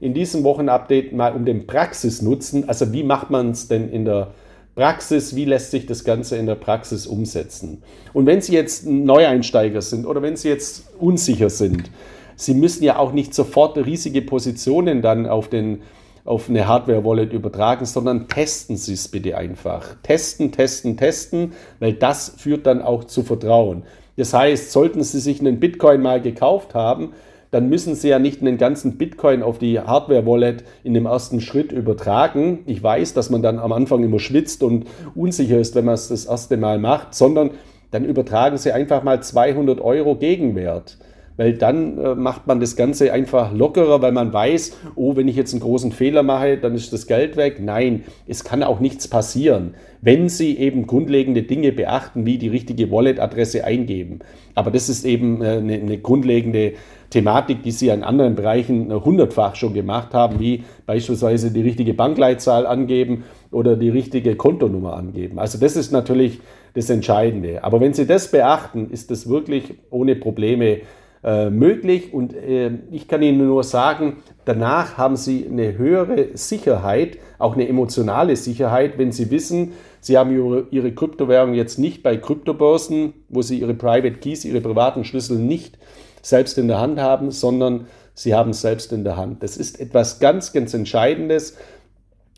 in 0.00 0.14
diesem 0.14 0.42
Wochenupdate 0.42 1.12
mal 1.12 1.34
um 1.34 1.44
den 1.44 1.66
Praxisnutzen. 1.66 2.66
Also 2.66 2.94
wie 2.94 3.02
macht 3.02 3.28
man 3.28 3.50
es 3.50 3.68
denn 3.68 3.90
in 3.90 4.06
der 4.06 4.28
Praxis, 4.74 5.36
wie 5.36 5.44
lässt 5.44 5.70
sich 5.70 5.84
das 5.84 6.02
Ganze 6.02 6.36
in 6.38 6.46
der 6.46 6.54
Praxis 6.54 7.06
umsetzen? 7.06 7.82
Und 8.14 8.24
wenn 8.24 8.40
Sie 8.40 8.54
jetzt 8.54 8.86
Neueinsteiger 8.86 9.82
sind 9.82 10.06
oder 10.06 10.22
wenn 10.22 10.36
Sie 10.36 10.48
jetzt 10.48 10.94
unsicher 10.98 11.50
sind, 11.50 11.90
Sie 12.36 12.54
müssen 12.54 12.84
ja 12.84 12.98
auch 12.98 13.12
nicht 13.12 13.34
sofort 13.34 13.78
riesige 13.78 14.20
Positionen 14.20 15.00
dann 15.00 15.26
auf, 15.26 15.48
den, 15.48 15.80
auf 16.26 16.50
eine 16.50 16.68
Hardware-Wallet 16.68 17.32
übertragen, 17.32 17.86
sondern 17.86 18.28
testen 18.28 18.76
Sie 18.76 18.92
es 18.92 19.08
bitte 19.08 19.36
einfach. 19.36 19.96
Testen, 20.02 20.52
testen, 20.52 20.98
testen, 20.98 21.52
weil 21.80 21.94
das 21.94 22.34
führt 22.36 22.66
dann 22.66 22.82
auch 22.82 23.04
zu 23.04 23.22
Vertrauen. 23.22 23.84
Das 24.16 24.34
heißt, 24.34 24.70
sollten 24.70 25.02
Sie 25.02 25.18
sich 25.18 25.40
einen 25.40 25.60
Bitcoin 25.60 26.02
mal 26.02 26.20
gekauft 26.20 26.74
haben, 26.74 27.12
dann 27.50 27.70
müssen 27.70 27.94
Sie 27.94 28.08
ja 28.08 28.18
nicht 28.18 28.42
einen 28.42 28.58
ganzen 28.58 28.98
Bitcoin 28.98 29.42
auf 29.42 29.58
die 29.58 29.80
Hardware-Wallet 29.80 30.64
in 30.84 30.92
dem 30.92 31.06
ersten 31.06 31.40
Schritt 31.40 31.72
übertragen. 31.72 32.60
Ich 32.66 32.82
weiß, 32.82 33.14
dass 33.14 33.30
man 33.30 33.40
dann 33.40 33.58
am 33.58 33.72
Anfang 33.72 34.02
immer 34.04 34.18
schwitzt 34.18 34.62
und 34.62 34.84
unsicher 35.14 35.58
ist, 35.58 35.74
wenn 35.74 35.86
man 35.86 35.94
es 35.94 36.08
das 36.08 36.26
erste 36.26 36.58
Mal 36.58 36.78
macht, 36.78 37.14
sondern 37.14 37.52
dann 37.92 38.04
übertragen 38.04 38.58
Sie 38.58 38.72
einfach 38.72 39.02
mal 39.02 39.22
200 39.22 39.80
Euro 39.80 40.16
Gegenwert 40.16 40.98
weil 41.36 41.54
dann 41.54 41.98
äh, 41.98 42.14
macht 42.14 42.46
man 42.46 42.60
das 42.60 42.76
Ganze 42.76 43.12
einfach 43.12 43.52
lockerer, 43.52 44.02
weil 44.02 44.12
man 44.12 44.32
weiß, 44.32 44.76
oh, 44.94 45.16
wenn 45.16 45.28
ich 45.28 45.36
jetzt 45.36 45.52
einen 45.52 45.60
großen 45.60 45.92
Fehler 45.92 46.22
mache, 46.22 46.56
dann 46.56 46.74
ist 46.74 46.92
das 46.92 47.06
Geld 47.06 47.36
weg. 47.36 47.60
Nein, 47.60 48.04
es 48.26 48.44
kann 48.44 48.62
auch 48.62 48.80
nichts 48.80 49.08
passieren, 49.08 49.74
wenn 50.00 50.28
Sie 50.28 50.56
eben 50.58 50.86
grundlegende 50.86 51.42
Dinge 51.42 51.72
beachten, 51.72 52.26
wie 52.26 52.38
die 52.38 52.48
richtige 52.48 52.90
Wallet-Adresse 52.90 53.64
eingeben. 53.64 54.20
Aber 54.54 54.70
das 54.70 54.88
ist 54.88 55.04
eben 55.04 55.42
äh, 55.42 55.58
eine, 55.58 55.74
eine 55.74 55.98
grundlegende 55.98 56.74
Thematik, 57.10 57.62
die 57.62 57.70
Sie 57.70 57.88
in 57.88 58.02
anderen 58.02 58.34
Bereichen 58.34 58.92
hundertfach 58.92 59.54
schon 59.54 59.74
gemacht 59.74 60.12
haben, 60.12 60.40
wie 60.40 60.64
beispielsweise 60.86 61.52
die 61.52 61.60
richtige 61.62 61.94
Bankleitzahl 61.94 62.66
angeben 62.66 63.24
oder 63.52 63.76
die 63.76 63.90
richtige 63.90 64.34
Kontonummer 64.36 64.94
angeben. 64.94 65.38
Also 65.38 65.58
das 65.58 65.76
ist 65.76 65.92
natürlich 65.92 66.40
das 66.74 66.90
Entscheidende. 66.90 67.62
Aber 67.62 67.80
wenn 67.80 67.94
Sie 67.94 68.06
das 68.06 68.30
beachten, 68.30 68.90
ist 68.90 69.10
das 69.10 69.28
wirklich 69.28 69.74
ohne 69.90 70.16
Probleme 70.16 70.80
äh, 71.26 71.50
möglich. 71.50 72.14
Und 72.14 72.34
äh, 72.34 72.70
ich 72.92 73.08
kann 73.08 73.20
Ihnen 73.20 73.44
nur 73.44 73.64
sagen, 73.64 74.18
danach 74.44 74.96
haben 74.96 75.16
Sie 75.16 75.44
eine 75.50 75.76
höhere 75.76 76.28
Sicherheit, 76.34 77.18
auch 77.40 77.54
eine 77.54 77.66
emotionale 77.66 78.36
Sicherheit, 78.36 78.96
wenn 78.96 79.10
Sie 79.10 79.28
wissen, 79.32 79.72
Sie 80.00 80.16
haben 80.16 80.30
Ihre, 80.30 80.68
Ihre 80.70 80.92
Kryptowährung 80.92 81.54
jetzt 81.54 81.80
nicht 81.80 82.04
bei 82.04 82.16
Kryptobörsen, 82.16 83.12
wo 83.28 83.42
Sie 83.42 83.58
Ihre 83.58 83.74
Private 83.74 84.12
Keys, 84.12 84.44
Ihre 84.44 84.60
privaten 84.60 85.04
Schlüssel 85.04 85.36
nicht 85.36 85.78
selbst 86.22 86.58
in 86.58 86.68
der 86.68 86.78
Hand 86.78 87.00
haben, 87.00 87.32
sondern 87.32 87.88
Sie 88.14 88.32
haben 88.32 88.50
es 88.50 88.60
selbst 88.60 88.92
in 88.92 89.02
der 89.02 89.16
Hand. 89.16 89.42
Das 89.42 89.56
ist 89.56 89.80
etwas 89.80 90.20
ganz, 90.20 90.52
ganz 90.52 90.74
Entscheidendes 90.74 91.56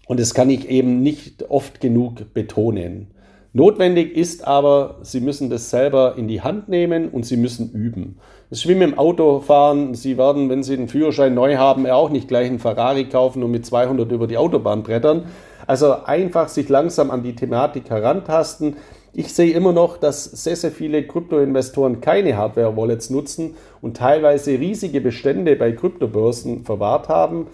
und 0.07 0.19
das 0.19 0.33
kann 0.33 0.49
ich 0.49 0.67
eben 0.71 1.03
nicht 1.03 1.51
oft 1.51 1.83
genug 1.83 2.33
betonen. 2.33 3.09
Notwendig 3.55 4.15
ist 4.15 4.47
aber, 4.47 4.97
Sie 5.03 5.21
müssen 5.21 5.49
das 5.49 5.71
selber 5.71 6.15
in 6.17 6.29
die 6.29 6.43
Hand 6.43 6.69
nehmen 6.69 7.09
und 7.09 7.25
Sie 7.25 7.37
müssen 7.37 7.71
üben. 7.73 8.19
Das 8.51 8.65
mit 8.65 8.81
dem 8.81 8.99
Autofahren. 8.99 9.95
Sie 9.95 10.17
werden, 10.17 10.49
wenn 10.49 10.63
Sie 10.63 10.77
den 10.77 10.89
Führerschein 10.89 11.35
neu 11.35 11.57
haben, 11.57 11.87
auch 11.87 12.11
nicht 12.11 12.29
gleich 12.29 12.47
einen 12.47 12.59
Ferrari 12.59 13.05
kaufen 13.05 13.43
und 13.43 13.51
mit 13.51 13.67
200 13.67 14.11
über 14.11 14.27
die 14.27 14.39
Autobahn 14.39 14.83
brettern. 14.83 15.27
Also 15.67 16.05
einfach 16.05 16.49
sich 16.49 16.69
langsam 16.69 17.11
an 17.11 17.23
die 17.23 17.35
Thematik 17.35 17.91
herantasten. 17.91 18.77
Ich 19.13 19.35
sehe 19.35 19.53
immer 19.53 19.73
noch, 19.73 19.99
dass 19.99 20.25
sehr, 20.25 20.57
sehr 20.57 20.71
viele 20.71 21.03
Kryptoinvestoren 21.07 22.01
keine 22.01 22.37
Hardware-Wallets 22.37 23.11
nutzen 23.11 23.55
und 23.83 23.97
teilweise 23.97 24.53
riesige 24.53 25.01
Bestände 25.01 25.57
bei 25.57 25.73
Kryptobörsen 25.73 26.65
verwahrt 26.65 27.09
haben. 27.09 27.49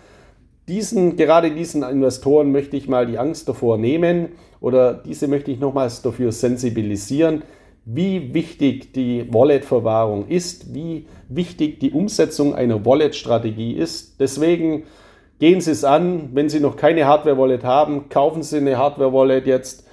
Diesen, 0.66 1.16
gerade 1.16 1.50
diesen 1.50 1.82
Investoren 1.82 2.50
möchte 2.50 2.76
ich 2.76 2.88
mal 2.88 3.06
die 3.06 3.18
Angst 3.18 3.48
davor 3.48 3.76
nehmen 3.76 4.30
oder 4.60 4.94
diese 4.94 5.28
möchte 5.28 5.50
ich 5.50 5.60
nochmals 5.60 6.00
dafür 6.00 6.32
sensibilisieren, 6.32 7.42
wie 7.84 8.32
wichtig 8.32 8.94
die 8.94 9.28
Wallet-Verwahrung 9.30 10.26
ist, 10.28 10.72
wie 10.72 11.06
wichtig 11.28 11.80
die 11.80 11.90
Umsetzung 11.90 12.54
einer 12.54 12.86
Wallet-Strategie 12.86 13.74
ist. 13.74 14.18
Deswegen 14.20 14.84
gehen 15.38 15.60
Sie 15.60 15.72
es 15.72 15.84
an. 15.84 16.30
Wenn 16.32 16.48
Sie 16.48 16.60
noch 16.60 16.76
keine 16.76 17.06
Hardware-Wallet 17.06 17.62
haben, 17.62 18.08
kaufen 18.08 18.42
Sie 18.42 18.56
eine 18.56 18.78
Hardware-Wallet 18.78 19.46
jetzt. 19.46 19.86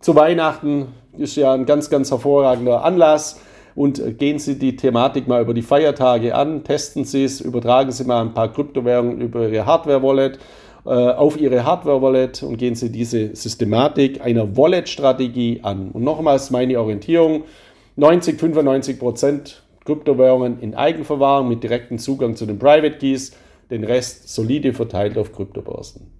Zu 0.00 0.16
Weihnachten 0.16 0.88
ist 1.16 1.36
ja 1.36 1.52
ein 1.52 1.66
ganz, 1.66 1.88
ganz 1.88 2.10
hervorragender 2.10 2.82
Anlass 2.82 3.40
und 3.76 4.18
gehen 4.18 4.38
Sie 4.38 4.58
die 4.58 4.74
Thematik 4.74 5.28
mal 5.28 5.42
über 5.42 5.54
die 5.54 5.62
Feiertage 5.62 6.34
an, 6.34 6.64
testen 6.64 7.04
Sie 7.04 7.22
es, 7.22 7.40
übertragen 7.40 7.92
Sie 7.92 8.04
mal 8.04 8.22
ein 8.22 8.34
paar 8.34 8.52
Kryptowährungen 8.52 9.20
über 9.20 9.48
Ihre 9.48 9.66
Hardware-Wallet 9.66 10.38
äh, 10.86 10.90
auf 10.90 11.38
Ihre 11.38 11.64
Hardware-Wallet 11.64 12.42
und 12.42 12.56
gehen 12.56 12.74
Sie 12.74 12.90
diese 12.90 13.36
Systematik 13.36 14.24
einer 14.24 14.56
Wallet-Strategie 14.56 15.60
an. 15.62 15.90
Und 15.92 16.02
nochmals 16.02 16.50
meine 16.50 16.80
Orientierung, 16.80 17.44
90, 17.96 18.40
95 18.40 18.98
Prozent 18.98 19.62
Kryptowährungen 19.84 20.58
in 20.60 20.74
Eigenverwahrung 20.74 21.48
mit 21.48 21.62
direktem 21.62 21.98
Zugang 21.98 22.34
zu 22.34 22.46
den 22.46 22.58
Private 22.58 22.96
Keys, 22.96 23.36
den 23.70 23.84
Rest 23.84 24.34
solide 24.34 24.72
verteilt 24.72 25.18
auf 25.18 25.32
Kryptobörsen. 25.32 26.10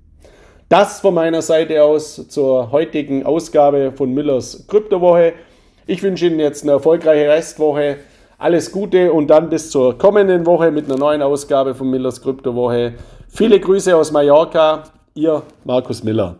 Das 0.68 1.00
von 1.00 1.14
meiner 1.14 1.42
Seite 1.42 1.82
aus 1.84 2.28
zur 2.28 2.70
heutigen 2.72 3.24
Ausgabe 3.24 3.92
von 3.92 4.12
Müllers 4.12 4.66
Kryptowoche. 4.66 5.34
Ich 5.88 6.02
wünsche 6.02 6.26
Ihnen 6.26 6.40
jetzt 6.40 6.64
eine 6.64 6.72
erfolgreiche 6.72 7.28
Restwoche. 7.28 7.98
Alles 8.38 8.72
Gute 8.72 9.12
und 9.12 9.28
dann 9.28 9.48
bis 9.48 9.70
zur 9.70 9.96
kommenden 9.96 10.44
Woche 10.44 10.72
mit 10.72 10.86
einer 10.86 10.98
neuen 10.98 11.22
Ausgabe 11.22 11.76
von 11.76 11.88
Millers 11.88 12.20
Kryptowoche. 12.20 12.94
Viele 13.28 13.60
Grüße 13.60 13.96
aus 13.96 14.10
Mallorca, 14.10 14.82
Ihr 15.14 15.42
Markus 15.64 16.02
Miller. 16.02 16.34